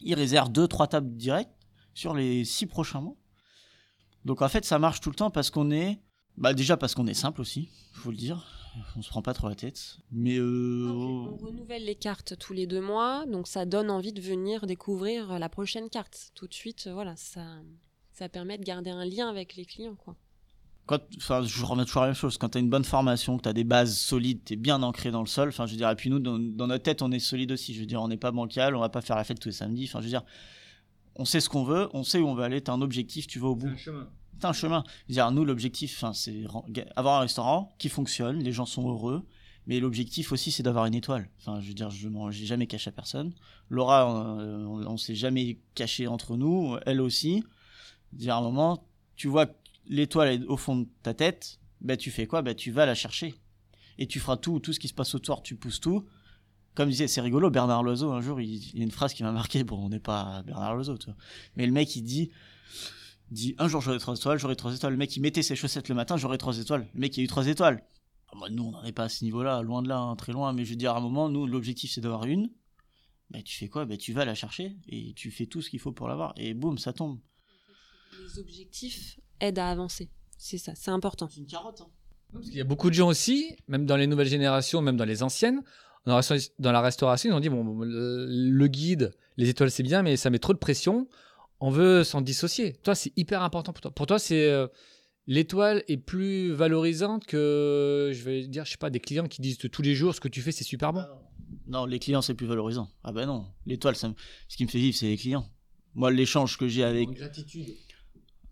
Ils 0.00 0.14
réservent 0.14 0.52
2 0.52 0.68
3 0.68 0.86
tables 0.86 1.16
directes 1.16 1.50
sur 1.98 2.14
les 2.14 2.44
6 2.44 2.66
prochains 2.66 3.00
mois. 3.00 3.16
Donc 4.24 4.40
en 4.42 4.48
fait, 4.48 4.64
ça 4.64 4.78
marche 4.78 5.00
tout 5.00 5.10
le 5.10 5.16
temps 5.16 5.30
parce 5.30 5.50
qu'on 5.50 5.70
est 5.70 5.98
bah 6.36 6.54
déjà 6.54 6.76
parce 6.76 6.94
qu'on 6.94 7.08
est 7.08 7.14
simple 7.14 7.40
aussi, 7.40 7.68
faut 7.92 8.10
le 8.12 8.16
dire. 8.16 8.46
On 8.96 9.02
se 9.02 9.08
prend 9.08 9.22
pas 9.22 9.34
trop 9.34 9.48
la 9.48 9.56
tête. 9.56 9.98
Mais 10.12 10.36
euh, 10.38 10.88
On 10.88 11.36
renouvelle 11.36 11.84
les 11.84 11.96
cartes 11.96 12.38
tous 12.38 12.52
les 12.52 12.68
deux 12.68 12.80
mois, 12.80 13.26
donc 13.26 13.48
ça 13.48 13.66
donne 13.66 13.90
envie 13.90 14.12
de 14.12 14.20
venir 14.20 14.66
découvrir 14.68 15.40
la 15.40 15.48
prochaine 15.48 15.90
carte 15.90 16.30
tout 16.36 16.46
de 16.46 16.54
suite. 16.54 16.86
euh, 16.86 16.92
Voilà, 16.92 17.16
ça, 17.16 17.44
ça 18.12 18.28
permet 18.28 18.56
de 18.58 18.62
garder 18.62 18.90
un 18.90 19.04
lien 19.04 19.28
avec 19.28 19.56
les 19.56 19.64
clients, 19.64 19.96
quoi. 19.96 20.14
quand, 20.86 21.00
enfin, 21.16 21.42
je 21.42 21.64
remets 21.64 21.84
toujours 21.86 22.02
la 22.02 22.08
même 22.08 22.14
chose. 22.14 22.38
Quand 22.38 22.50
tu 22.50 22.58
as 22.58 22.60
une 22.60 22.70
bonne 22.70 22.84
formation, 22.84 23.36
que 23.38 23.42
tu 23.42 23.48
as 23.48 23.52
des 23.52 23.64
bases 23.64 23.96
solides, 23.98 24.44
tu 24.44 24.52
es 24.52 24.56
bien 24.56 24.80
ancré 24.84 25.10
dans 25.10 25.22
le 25.22 25.26
sol. 25.26 25.48
Enfin, 25.48 25.66
je 25.66 25.72
veux 25.72 25.78
dire, 25.78 25.90
et 25.90 25.96
puis 25.96 26.08
nous, 26.10 26.20
dans, 26.20 26.38
dans 26.38 26.68
notre 26.68 26.84
tête, 26.84 27.02
on 27.02 27.10
est 27.10 27.18
solide 27.18 27.50
aussi. 27.50 27.74
Je 27.74 27.80
veux 27.80 27.86
dire, 27.86 28.00
on 28.00 28.06
n'est 28.08 28.16
pas 28.16 28.30
bancal, 28.30 28.76
on 28.76 28.80
va 28.80 28.90
pas 28.90 29.00
faire 29.00 29.16
la 29.16 29.24
fête 29.24 29.40
tous 29.40 29.48
les 29.48 29.54
samedis. 29.54 29.86
Enfin, 29.86 29.98
je 30.00 30.04
veux 30.04 30.10
dire, 30.10 30.22
on 31.18 31.24
sait 31.24 31.40
ce 31.40 31.48
qu'on 31.48 31.64
veut, 31.64 31.88
on 31.92 32.04
sait 32.04 32.18
où 32.20 32.26
on 32.28 32.34
va 32.34 32.44
aller. 32.44 32.62
Tu 32.62 32.70
as 32.70 32.74
un 32.74 32.80
objectif, 32.80 33.26
tu 33.26 33.38
vas 33.38 33.48
au 33.48 33.56
bout. 33.56 33.68
C'est 34.40 34.44
un 34.46 34.52
chemin. 34.52 34.84
Je 34.86 35.12
veux 35.12 35.14
dire, 35.14 35.30
nous, 35.32 35.44
l'objectif, 35.44 36.04
c'est 36.14 36.44
avoir 36.96 37.18
un 37.18 37.20
restaurant 37.22 37.74
qui 37.78 37.88
fonctionne, 37.88 38.38
les 38.42 38.52
gens 38.52 38.66
sont 38.66 38.88
heureux. 38.88 39.26
Mais 39.66 39.80
l'objectif 39.80 40.32
aussi, 40.32 40.50
c'est 40.50 40.62
d'avoir 40.62 40.86
une 40.86 40.94
étoile. 40.94 41.28
Enfin, 41.40 41.60
je 41.60 41.68
veux 41.68 41.74
dire, 41.74 41.90
je 41.90 42.08
m'en- 42.08 42.30
j'ai 42.30 42.46
jamais 42.46 42.66
caché 42.66 42.88
à 42.88 42.92
personne. 42.92 43.34
Laura, 43.68 44.38
euh, 44.40 44.64
on, 44.64 44.86
on 44.86 44.96
s'est 44.96 45.14
jamais 45.14 45.58
caché 45.74 46.06
entre 46.06 46.36
nous, 46.38 46.76
elle 46.86 47.00
aussi. 47.02 47.42
Dire 48.14 48.36
à 48.36 48.38
un 48.38 48.42
moment, 48.42 48.88
tu 49.16 49.28
vois 49.28 49.44
que 49.46 49.54
l'étoile 49.86 50.28
est 50.42 50.44
au 50.46 50.56
fond 50.56 50.76
de 50.76 50.88
ta 51.02 51.12
tête, 51.12 51.58
bah 51.82 51.96
tu 51.98 52.10
fais 52.10 52.26
quoi? 52.26 52.40
Bah 52.40 52.54
tu 52.54 52.70
vas 52.70 52.86
la 52.86 52.94
chercher. 52.94 53.34
Et 53.98 54.06
tu 54.06 54.20
feras 54.20 54.36
tout, 54.38 54.58
tout 54.60 54.72
ce 54.72 54.80
qui 54.80 54.88
se 54.88 54.94
passe 54.94 55.14
autour, 55.14 55.42
tu 55.42 55.56
pousses 55.56 55.80
tout. 55.80 56.06
Comme 56.78 56.90
disait, 56.90 57.08
c'est 57.08 57.20
rigolo, 57.20 57.50
Bernard 57.50 57.82
Loiseau, 57.82 58.12
un 58.12 58.20
jour, 58.20 58.40
il, 58.40 58.54
il 58.54 58.78
y 58.78 58.80
a 58.82 58.84
une 58.84 58.92
phrase 58.92 59.12
qui 59.12 59.24
m'a 59.24 59.32
marqué. 59.32 59.64
Bon, 59.64 59.84
on 59.84 59.88
n'est 59.88 59.98
pas 59.98 60.44
Bernard 60.44 60.76
Loiseau, 60.76 60.96
tu 60.96 61.06
vois. 61.06 61.16
Mais 61.56 61.66
le 61.66 61.72
mec, 61.72 61.96
il 61.96 62.02
dit, 62.02 62.30
dit 63.32 63.56
un 63.58 63.66
jour 63.66 63.80
j'aurai 63.80 63.98
trois 63.98 64.14
étoiles, 64.14 64.38
j'aurai 64.38 64.54
trois 64.54 64.72
étoiles. 64.72 64.92
Le 64.92 64.96
mec, 64.96 65.16
il 65.16 65.20
mettait 65.20 65.42
ses 65.42 65.56
chaussettes 65.56 65.88
le 65.88 65.96
matin, 65.96 66.16
j'aurai 66.16 66.38
trois 66.38 66.56
étoiles. 66.56 66.88
Le 66.94 67.00
mec, 67.00 67.16
il 67.16 67.22
a 67.22 67.24
eu 67.24 67.26
trois 67.26 67.48
étoiles. 67.48 67.82
Ah, 68.28 68.36
bah, 68.40 68.46
nous, 68.48 68.62
on 68.62 68.70
n'en 68.70 68.84
est 68.84 68.92
pas 68.92 69.02
à 69.02 69.08
ce 69.08 69.24
niveau-là, 69.24 69.60
loin 69.62 69.82
de 69.82 69.88
là, 69.88 69.98
hein, 69.98 70.14
très 70.14 70.30
loin. 70.30 70.52
Mais 70.52 70.64
je 70.64 70.70
veux 70.70 70.76
dire, 70.76 70.92
à 70.92 70.98
un 70.98 71.00
moment, 71.00 71.28
nous, 71.28 71.48
l'objectif, 71.48 71.90
c'est 71.90 72.00
d'avoir 72.00 72.26
une. 72.26 72.48
Bah, 73.30 73.42
tu 73.42 73.58
fais 73.58 73.66
quoi? 73.66 73.84
Bah, 73.84 73.96
tu 73.96 74.12
vas 74.12 74.24
la 74.24 74.36
chercher 74.36 74.76
et 74.86 75.14
tu 75.14 75.32
fais 75.32 75.46
tout 75.46 75.62
ce 75.62 75.70
qu'il 75.70 75.80
faut 75.80 75.90
pour 75.90 76.06
l'avoir. 76.06 76.32
Et 76.36 76.54
boum, 76.54 76.78
ça 76.78 76.92
tombe. 76.92 77.18
Les 78.22 78.38
objectifs 78.38 79.18
aident 79.40 79.58
à 79.58 79.68
avancer. 79.68 80.12
C'est 80.36 80.58
ça, 80.58 80.76
c'est 80.76 80.92
important. 80.92 81.28
C'est 81.28 81.40
une 81.40 81.46
carotte, 81.46 81.80
hein. 81.80 81.90
Parce 82.32 82.44
qu'il 82.44 82.58
y 82.58 82.60
a 82.60 82.64
beaucoup 82.64 82.88
de 82.88 82.94
gens 82.94 83.08
aussi, 83.08 83.56
même 83.66 83.84
dans 83.84 83.96
les 83.96 84.06
nouvelles 84.06 84.28
générations, 84.28 84.80
même 84.80 84.96
dans 84.96 85.06
les 85.06 85.24
anciennes, 85.24 85.62
dans 86.06 86.12
la 86.12 86.16
restauration- 86.16 86.52
dans 86.58 86.72
la 86.72 86.80
restauration, 86.80 87.30
ils 87.30 87.34
ont 87.34 87.40
dit 87.40 87.48
bon, 87.48 87.78
le 87.82 88.66
guide, 88.66 89.12
les 89.36 89.48
étoiles 89.48 89.70
c'est 89.70 89.82
bien, 89.82 90.02
mais 90.02 90.16
ça 90.16 90.30
met 90.30 90.38
trop 90.38 90.52
de 90.52 90.58
pression. 90.58 91.08
On 91.60 91.70
veut 91.70 92.04
s'en 92.04 92.20
dissocier. 92.20 92.74
Toi, 92.84 92.94
c'est 92.94 93.12
hyper 93.16 93.42
important 93.42 93.72
pour 93.72 93.80
toi. 93.80 93.90
Pour 93.90 94.06
toi, 94.06 94.20
c'est 94.20 94.48
euh, 94.48 94.68
l'étoile 95.26 95.82
est 95.88 95.96
plus 95.96 96.52
valorisante 96.52 97.26
que, 97.26 98.12
je 98.14 98.22
vais 98.22 98.46
dire, 98.46 98.64
je 98.64 98.70
sais 98.70 98.76
pas, 98.76 98.90
des 98.90 99.00
clients 99.00 99.26
qui 99.26 99.42
disent 99.42 99.58
tous 99.58 99.82
les 99.82 99.94
jours 99.96 100.14
ce 100.14 100.20
que 100.20 100.28
tu 100.28 100.40
fais, 100.40 100.52
c'est 100.52 100.62
super 100.64 100.92
bon. 100.92 101.02
Non, 101.66 101.84
les 101.84 101.98
clients, 101.98 102.22
c'est 102.22 102.34
plus 102.34 102.46
valorisant. 102.46 102.88
Ah 103.02 103.12
ben 103.12 103.26
non, 103.26 103.46
l'étoile, 103.66 103.96
ça 103.96 104.12
ce 104.48 104.56
qui 104.56 104.64
me 104.64 104.70
fait 104.70 104.78
vivre, 104.78 104.96
c'est 104.96 105.06
les 105.06 105.16
clients. 105.16 105.46
Moi, 105.94 106.10
l'échange 106.12 106.56
que 106.58 106.68
j'ai 106.68 106.84
avec... 106.84 107.10
gratitude. 107.10 107.74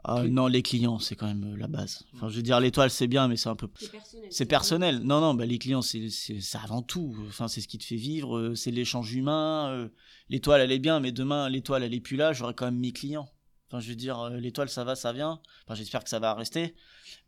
Ah, 0.08 0.22
non, 0.22 0.46
les 0.46 0.62
clients, 0.62 1.00
c'est 1.00 1.16
quand 1.16 1.26
même 1.26 1.52
euh, 1.52 1.56
la 1.56 1.66
base. 1.66 2.04
Enfin, 2.14 2.28
je 2.28 2.36
veux 2.36 2.42
dire, 2.42 2.60
l'étoile, 2.60 2.90
c'est 2.90 3.08
bien, 3.08 3.26
mais 3.26 3.36
c'est 3.36 3.48
un 3.48 3.56
peu... 3.56 3.68
C'est 3.74 3.90
personnel. 3.90 4.28
C'est 4.30 4.46
personnel. 4.46 4.98
Non, 5.00 5.20
non, 5.20 5.34
bah, 5.34 5.46
les 5.46 5.58
clients, 5.58 5.82
c'est 5.82 6.08
avant 6.54 6.80
tout. 6.82 7.16
Enfin, 7.28 7.48
c'est 7.48 7.60
ce 7.60 7.66
qui 7.66 7.76
te 7.78 7.84
fait 7.84 7.96
vivre, 7.96 8.38
euh, 8.38 8.54
c'est 8.54 8.70
l'échange 8.70 9.12
humain. 9.14 9.68
euh, 9.70 9.88
L'étoile, 10.28 10.60
elle 10.60 10.70
est 10.70 10.78
bien, 10.78 11.00
mais 11.00 11.10
demain, 11.10 11.48
l'étoile, 11.48 11.82
elle 11.82 11.92
est 11.94 12.00
plus 12.00 12.16
là, 12.16 12.32
j'aurai 12.32 12.54
quand 12.54 12.66
même 12.66 12.78
mes 12.78 12.92
clients. 12.92 13.28
Enfin, 13.68 13.80
je 13.80 13.88
veux 13.88 13.96
dire, 13.96 14.30
l'étoile, 14.30 14.68
ça 14.68 14.84
va, 14.84 14.94
ça 14.94 15.12
vient. 15.12 15.40
Enfin, 15.64 15.74
j'espère 15.74 16.04
que 16.04 16.10
ça 16.10 16.20
va 16.20 16.34
rester. 16.34 16.76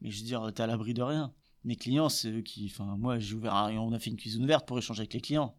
Mais 0.01 0.13
je 0.13 0.19
veux 0.21 0.25
dire, 0.27 0.49
t'es 0.55 0.63
à 0.63 0.69
l'abri 0.69 0.95
de 0.95 1.03
rien. 1.03 1.33
Mes 1.65 1.75
clients, 1.75 2.09
c'est 2.09 2.31
eux 2.31 2.43
qui. 2.43 2.71
Enfin, 2.73 2.97
moi, 2.97 3.19
j'ai 3.19 3.35
ouvert. 3.35 3.55
un- 3.55 3.73
On 3.79 3.93
a 3.93 3.99
fait 3.99 4.11
une 4.11 4.17
cuisine 4.17 4.45
ouverte 4.45 4.67
pour 4.69 4.79
échanger 4.79 5.01
avec 5.01 5.15
les 5.15 5.21
clients. 5.21 5.57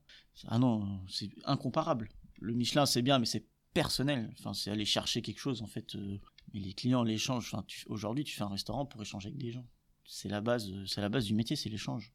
Ah 0.48 0.58
non, 0.58 0.88
c'est 1.10 1.30
incomparable. 1.44 2.08
Le 2.40 2.54
Michelin, 2.54 2.86
c'est 2.86 3.02
bien, 3.02 3.20
mais 3.20 3.26
c'est 3.26 3.46
personnel. 3.74 4.34
Enfin, 4.40 4.54
c'est 4.54 4.72
aller 4.72 4.86
chercher 4.86 5.22
quelque 5.22 5.40
chose, 5.40 5.62
en 5.62 5.68
fait. 5.68 5.96
euh, 5.96 6.18
Mais 6.54 6.60
les 6.60 6.74
clients, 6.74 7.04
l'échange. 7.04 7.50
Enfin, 7.54 7.64
tu- 7.68 7.86
aujourd'hui, 7.90 8.24
tu 8.24 8.36
fais 8.36 8.44
un 8.44 8.50
restaurant 8.50 8.86
pour 8.86 9.02
échanger 9.02 9.28
avec 9.28 9.38
des 9.40 9.52
gens. 9.52 9.66
C'est 10.06 10.30
la 10.30 10.42
base, 10.42 10.70
euh, 10.72 10.86
c'est 10.88 11.02
la 11.02 11.10
base 11.10 11.26
du 11.26 11.34
métier, 11.36 11.56
c'est 11.56 11.70
l'échange. 11.70 12.14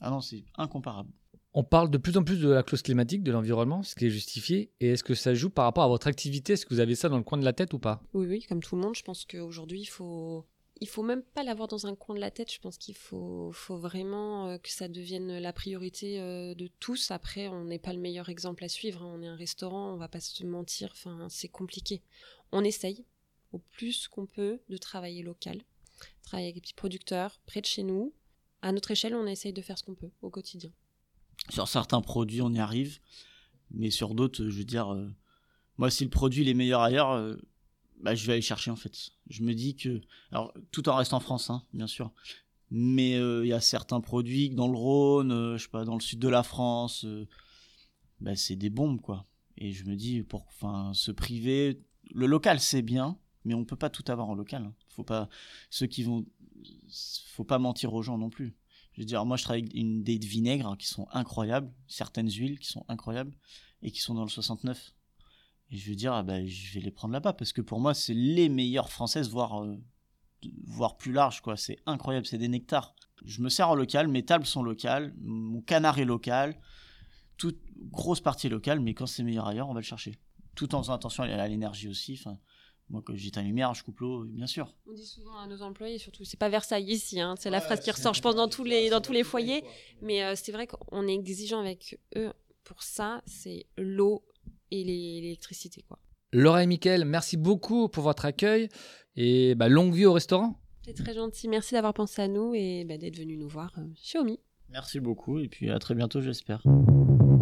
Ah 0.00 0.10
non, 0.10 0.20
c'est 0.20 0.44
incomparable. 0.56 1.10
On 1.52 1.64
parle 1.64 1.90
de 1.90 1.98
plus 1.98 2.16
en 2.16 2.22
plus 2.24 2.40
de 2.40 2.48
la 2.48 2.62
clause 2.62 2.80
climatique, 2.80 3.22
de 3.24 3.32
l'environnement, 3.32 3.82
ce 3.82 3.94
qui 3.94 4.06
est 4.06 4.10
justifié. 4.10 4.72
Et 4.80 4.90
est-ce 4.90 5.02
que 5.04 5.14
ça 5.14 5.34
joue 5.34 5.50
par 5.50 5.64
rapport 5.64 5.82
à 5.84 5.88
votre 5.88 6.06
activité? 6.06 6.52
Est-ce 6.54 6.64
que 6.64 6.72
vous 6.72 6.80
avez 6.80 6.94
ça 6.94 7.08
dans 7.08 7.18
le 7.18 7.24
coin 7.24 7.38
de 7.38 7.44
la 7.44 7.52
tête 7.52 7.74
ou 7.74 7.78
pas? 7.78 8.00
Oui, 8.14 8.26
oui, 8.26 8.42
comme 8.48 8.62
tout 8.62 8.76
le 8.76 8.82
monde, 8.82 8.94
je 8.94 9.02
pense 9.02 9.24
qu'aujourd'hui, 9.24 9.80
il 9.80 9.86
faut. 9.86 10.46
Il 10.82 10.88
faut 10.88 11.02
même 11.02 11.22
pas 11.22 11.42
l'avoir 11.42 11.68
dans 11.68 11.86
un 11.86 11.94
coin 11.94 12.14
de 12.14 12.20
la 12.20 12.30
tête. 12.30 12.50
Je 12.50 12.58
pense 12.58 12.78
qu'il 12.78 12.94
faut, 12.94 13.50
faut 13.52 13.76
vraiment 13.76 14.48
euh, 14.48 14.56
que 14.56 14.70
ça 14.70 14.88
devienne 14.88 15.38
la 15.38 15.52
priorité 15.52 16.18
euh, 16.20 16.54
de 16.54 16.68
tous. 16.80 17.10
Après, 17.10 17.48
on 17.48 17.64
n'est 17.64 17.78
pas 17.78 17.92
le 17.92 17.98
meilleur 17.98 18.30
exemple 18.30 18.64
à 18.64 18.68
suivre. 18.68 19.02
hein. 19.02 19.12
On 19.14 19.20
est 19.20 19.26
un 19.26 19.36
restaurant, 19.36 19.92
on 19.92 19.96
va 19.98 20.08
pas 20.08 20.20
se 20.20 20.42
mentir. 20.46 20.88
Enfin, 20.92 21.26
c'est 21.28 21.48
compliqué. 21.48 22.00
On 22.52 22.64
essaye 22.64 23.04
au 23.52 23.58
plus 23.58 24.08
qu'on 24.08 24.26
peut 24.26 24.60
de 24.68 24.76
travailler 24.76 25.22
local, 25.22 25.62
travailler 26.22 26.48
avec 26.48 26.56
des 26.56 26.60
petits 26.60 26.74
producteurs 26.74 27.40
près 27.46 27.60
de 27.60 27.66
chez 27.66 27.82
nous. 27.82 28.12
À 28.62 28.72
notre 28.72 28.90
échelle, 28.90 29.14
on 29.14 29.26
essaye 29.26 29.52
de 29.52 29.62
faire 29.62 29.78
ce 29.78 29.84
qu'on 29.84 29.94
peut 29.94 30.10
au 30.22 30.30
quotidien. 30.30 30.70
Sur 31.48 31.68
certains 31.68 32.02
produits, 32.02 32.42
on 32.42 32.52
y 32.52 32.58
arrive, 32.58 33.00
mais 33.70 33.90
sur 33.90 34.14
d'autres, 34.14 34.48
je 34.48 34.58
veux 34.58 34.64
dire, 34.64 34.92
euh, 34.92 35.08
moi, 35.78 35.90
si 35.90 36.04
le 36.04 36.10
produit 36.10 36.48
est 36.48 36.54
meilleur 36.54 36.82
ailleurs, 36.82 37.12
euh, 37.12 37.36
bah, 38.00 38.14
je 38.14 38.26
vais 38.26 38.34
aller 38.34 38.42
chercher 38.42 38.70
en 38.70 38.76
fait. 38.76 39.10
Je 39.28 39.42
me 39.42 39.54
dis 39.54 39.76
que, 39.76 40.00
alors, 40.30 40.52
tout 40.70 40.88
en 40.88 40.96
reste 40.96 41.14
en 41.14 41.20
France, 41.20 41.50
hein, 41.50 41.64
bien 41.72 41.86
sûr, 41.86 42.12
mais 42.70 43.16
euh, 43.16 43.44
il 43.44 43.48
y 43.48 43.52
a 43.52 43.60
certains 43.60 44.00
produits 44.00 44.50
dans 44.50 44.68
le 44.68 44.76
Rhône, 44.76 45.56
je 45.56 45.62
sais 45.62 45.70
pas, 45.70 45.84
dans 45.84 45.94
le 45.94 46.00
sud 46.00 46.18
de 46.18 46.28
la 46.28 46.42
France, 46.42 47.06
bah, 48.20 48.36
c'est 48.36 48.56
des 48.56 48.70
bombes 48.70 49.00
quoi. 49.00 49.26
Et 49.56 49.72
je 49.72 49.84
me 49.84 49.96
dis, 49.96 50.22
pour, 50.22 50.46
enfin, 50.48 50.92
se 50.94 51.10
priver, 51.10 51.82
le 52.10 52.26
local 52.26 52.60
c'est 52.60 52.82
bien, 52.82 53.18
mais 53.44 53.54
on 53.54 53.64
peut 53.64 53.76
pas 53.76 53.90
tout 53.90 54.04
avoir 54.08 54.28
en 54.28 54.34
local. 54.34 54.64
hein. 54.64 54.74
Faut 54.88 55.04
pas, 55.04 55.28
ceux 55.70 55.86
qui 55.86 56.02
vont, 56.02 56.26
faut 57.26 57.44
pas 57.44 57.58
mentir 57.58 57.94
aux 57.94 58.02
gens 58.02 58.18
non 58.18 58.30
plus. 58.30 58.56
Je 58.92 59.02
veux 59.02 59.06
dire, 59.06 59.24
moi, 59.24 59.36
je 59.36 59.44
travaille 59.44 59.62
avec 59.62 59.74
une, 59.74 60.02
des 60.02 60.18
vinaigres 60.18 60.76
qui 60.76 60.86
sont 60.86 61.06
incroyables, 61.12 61.72
certaines 61.86 62.30
huiles 62.30 62.58
qui 62.58 62.68
sont 62.68 62.84
incroyables 62.88 63.34
et 63.82 63.90
qui 63.90 64.00
sont 64.00 64.14
dans 64.14 64.24
le 64.24 64.28
69. 64.28 64.94
Et 65.70 65.76
je 65.76 65.88
veux 65.88 65.96
dire, 65.96 66.12
ah 66.12 66.22
bah, 66.22 66.44
je 66.44 66.74
vais 66.74 66.80
les 66.80 66.90
prendre 66.90 67.12
là-bas 67.12 67.32
parce 67.32 67.52
que 67.52 67.60
pour 67.60 67.80
moi, 67.80 67.94
c'est 67.94 68.14
les 68.14 68.48
meilleures 68.48 68.90
françaises, 68.90 69.30
voire, 69.30 69.62
euh, 69.62 69.76
voire 70.64 70.96
plus 70.96 71.12
large, 71.12 71.40
quoi. 71.40 71.56
C'est 71.56 71.78
incroyable, 71.86 72.26
c'est 72.26 72.38
des 72.38 72.48
nectars. 72.48 72.94
Je 73.24 73.40
me 73.42 73.48
sers 73.48 73.68
en 73.68 73.74
local, 73.74 74.08
mes 74.08 74.24
tables 74.24 74.46
sont 74.46 74.62
locales, 74.62 75.14
mon 75.20 75.60
canard 75.60 75.98
est 75.98 76.04
local, 76.04 76.58
toute 77.36 77.60
grosse 77.90 78.20
partie 78.20 78.48
est 78.48 78.50
locale, 78.50 78.80
mais 78.80 78.94
quand 78.94 79.06
c'est 79.06 79.22
meilleur 79.22 79.46
ailleurs, 79.46 79.68
on 79.68 79.74
va 79.74 79.80
le 79.80 79.84
chercher. 79.84 80.18
Tout 80.56 80.74
en 80.74 80.82
faisant 80.82 80.94
attention 80.94 81.22
à 81.22 81.48
l'énergie 81.48 81.88
aussi. 81.88 82.20
Moi, 82.90 83.02
quand 83.04 83.14
j'éteins 83.14 83.42
la 83.42 83.46
lumière, 83.46 83.72
je 83.74 83.84
coupe 83.84 84.00
l'eau, 84.00 84.24
bien 84.24 84.46
sûr. 84.46 84.74
On 84.88 84.92
dit 84.92 85.06
souvent 85.06 85.38
à 85.38 85.46
nos 85.46 85.62
employés, 85.62 85.98
surtout, 85.98 86.24
c'est 86.24 86.38
pas 86.38 86.48
Versailles 86.48 86.90
ici, 86.90 87.20
hein, 87.20 87.36
c'est 87.38 87.50
la 87.50 87.60
phrase 87.60 87.80
qui 87.80 87.90
ressort, 87.90 88.14
je 88.14 88.20
pense, 88.20 88.34
dans 88.34 88.48
tous 88.48 88.64
les, 88.64 88.90
dans 88.90 89.00
tous 89.00 89.12
les 89.12 89.22
foyers. 89.22 89.62
Mais 90.02 90.24
euh, 90.24 90.34
c'est 90.34 90.52
vrai 90.52 90.66
qu'on 90.66 91.06
est 91.06 91.14
exigeant 91.14 91.60
avec 91.60 91.98
eux 92.16 92.32
pour 92.64 92.82
ça, 92.82 93.22
c'est 93.26 93.66
l'eau 93.76 94.24
et 94.70 94.84
l'électricité, 94.84 95.82
quoi. 95.82 95.98
Laura 96.32 96.62
et 96.62 96.66
Mickaël, 96.66 97.04
merci 97.04 97.36
beaucoup 97.36 97.88
pour 97.88 98.04
votre 98.04 98.24
accueil 98.24 98.68
et 99.16 99.56
bah, 99.56 99.68
longue 99.68 99.92
vie 99.92 100.06
au 100.06 100.12
restaurant. 100.12 100.60
C'est 100.84 100.94
très 100.94 101.14
gentil, 101.14 101.48
merci 101.48 101.74
d'avoir 101.74 101.92
pensé 101.92 102.22
à 102.22 102.28
nous 102.28 102.54
et 102.54 102.84
bah, 102.84 102.98
d'être 102.98 103.18
venu 103.18 103.36
nous 103.36 103.48
voir 103.48 103.72
euh, 103.78 103.84
chez 103.96 104.18
Omi. 104.18 104.38
Merci 104.68 105.00
beaucoup 105.00 105.40
et 105.40 105.48
puis 105.48 105.70
à 105.70 105.78
très 105.80 105.94
bientôt, 105.94 106.20
j'espère. 106.20 106.62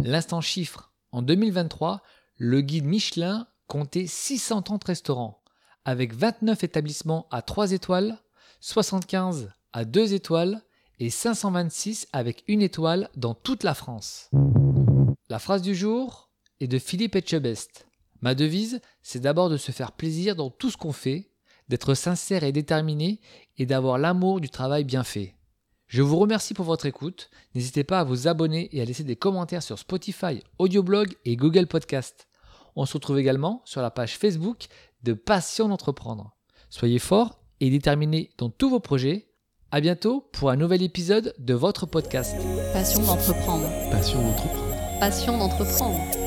L'instant 0.02 0.40
chiffre. 0.40 0.92
En 1.12 1.20
2023, 1.20 2.02
le 2.36 2.60
guide 2.62 2.86
Michelin 2.86 3.46
comptait 3.66 4.06
630 4.06 4.82
restaurants, 4.84 5.37
avec 5.88 6.12
29 6.12 6.64
établissements 6.64 7.26
à 7.30 7.40
3 7.40 7.72
étoiles, 7.72 8.18
75 8.60 9.48
à 9.72 9.86
2 9.86 10.12
étoiles 10.12 10.60
et 10.98 11.08
526 11.08 12.08
avec 12.12 12.44
une 12.46 12.60
étoile 12.60 13.08
dans 13.16 13.32
toute 13.32 13.62
la 13.62 13.72
France. 13.72 14.28
La 15.30 15.38
phrase 15.38 15.62
du 15.62 15.74
jour 15.74 16.28
est 16.60 16.66
de 16.66 16.78
Philippe 16.78 17.16
Etchebest. 17.16 17.86
Ma 18.20 18.34
devise, 18.34 18.82
c'est 19.02 19.20
d'abord 19.20 19.48
de 19.48 19.56
se 19.56 19.72
faire 19.72 19.92
plaisir 19.92 20.36
dans 20.36 20.50
tout 20.50 20.70
ce 20.70 20.76
qu'on 20.76 20.92
fait, 20.92 21.30
d'être 21.70 21.94
sincère 21.94 22.44
et 22.44 22.52
déterminé 22.52 23.22
et 23.56 23.64
d'avoir 23.64 23.96
l'amour 23.96 24.42
du 24.42 24.50
travail 24.50 24.84
bien 24.84 25.04
fait. 25.04 25.36
Je 25.86 26.02
vous 26.02 26.18
remercie 26.18 26.52
pour 26.52 26.66
votre 26.66 26.84
écoute. 26.84 27.30
N'hésitez 27.54 27.82
pas 27.82 28.00
à 28.00 28.04
vous 28.04 28.28
abonner 28.28 28.68
et 28.76 28.82
à 28.82 28.84
laisser 28.84 29.04
des 29.04 29.16
commentaires 29.16 29.62
sur 29.62 29.78
Spotify, 29.78 30.42
Audioblog 30.58 31.16
et 31.24 31.36
Google 31.36 31.66
Podcast. 31.66 32.28
On 32.80 32.86
se 32.86 32.92
retrouve 32.92 33.18
également 33.18 33.60
sur 33.64 33.82
la 33.82 33.90
page 33.90 34.18
Facebook 34.18 34.66
de 35.02 35.12
Passion 35.12 35.68
d'entreprendre. 35.68 36.36
Soyez 36.70 36.98
forts 36.98 37.40
et 37.60 37.70
déterminés 37.70 38.30
dans 38.38 38.50
tous 38.50 38.70
vos 38.70 38.80
projets. 38.80 39.26
À 39.70 39.80
bientôt 39.80 40.28
pour 40.32 40.50
un 40.50 40.56
nouvel 40.56 40.82
épisode 40.82 41.34
de 41.38 41.54
votre 41.54 41.84
podcast. 41.84 42.34
Passion 42.72 43.02
d'entreprendre. 43.02 43.68
Passion 43.90 44.22
d'entreprendre. 44.22 44.98
Passion 44.98 45.38
d'entreprendre. 45.38 46.17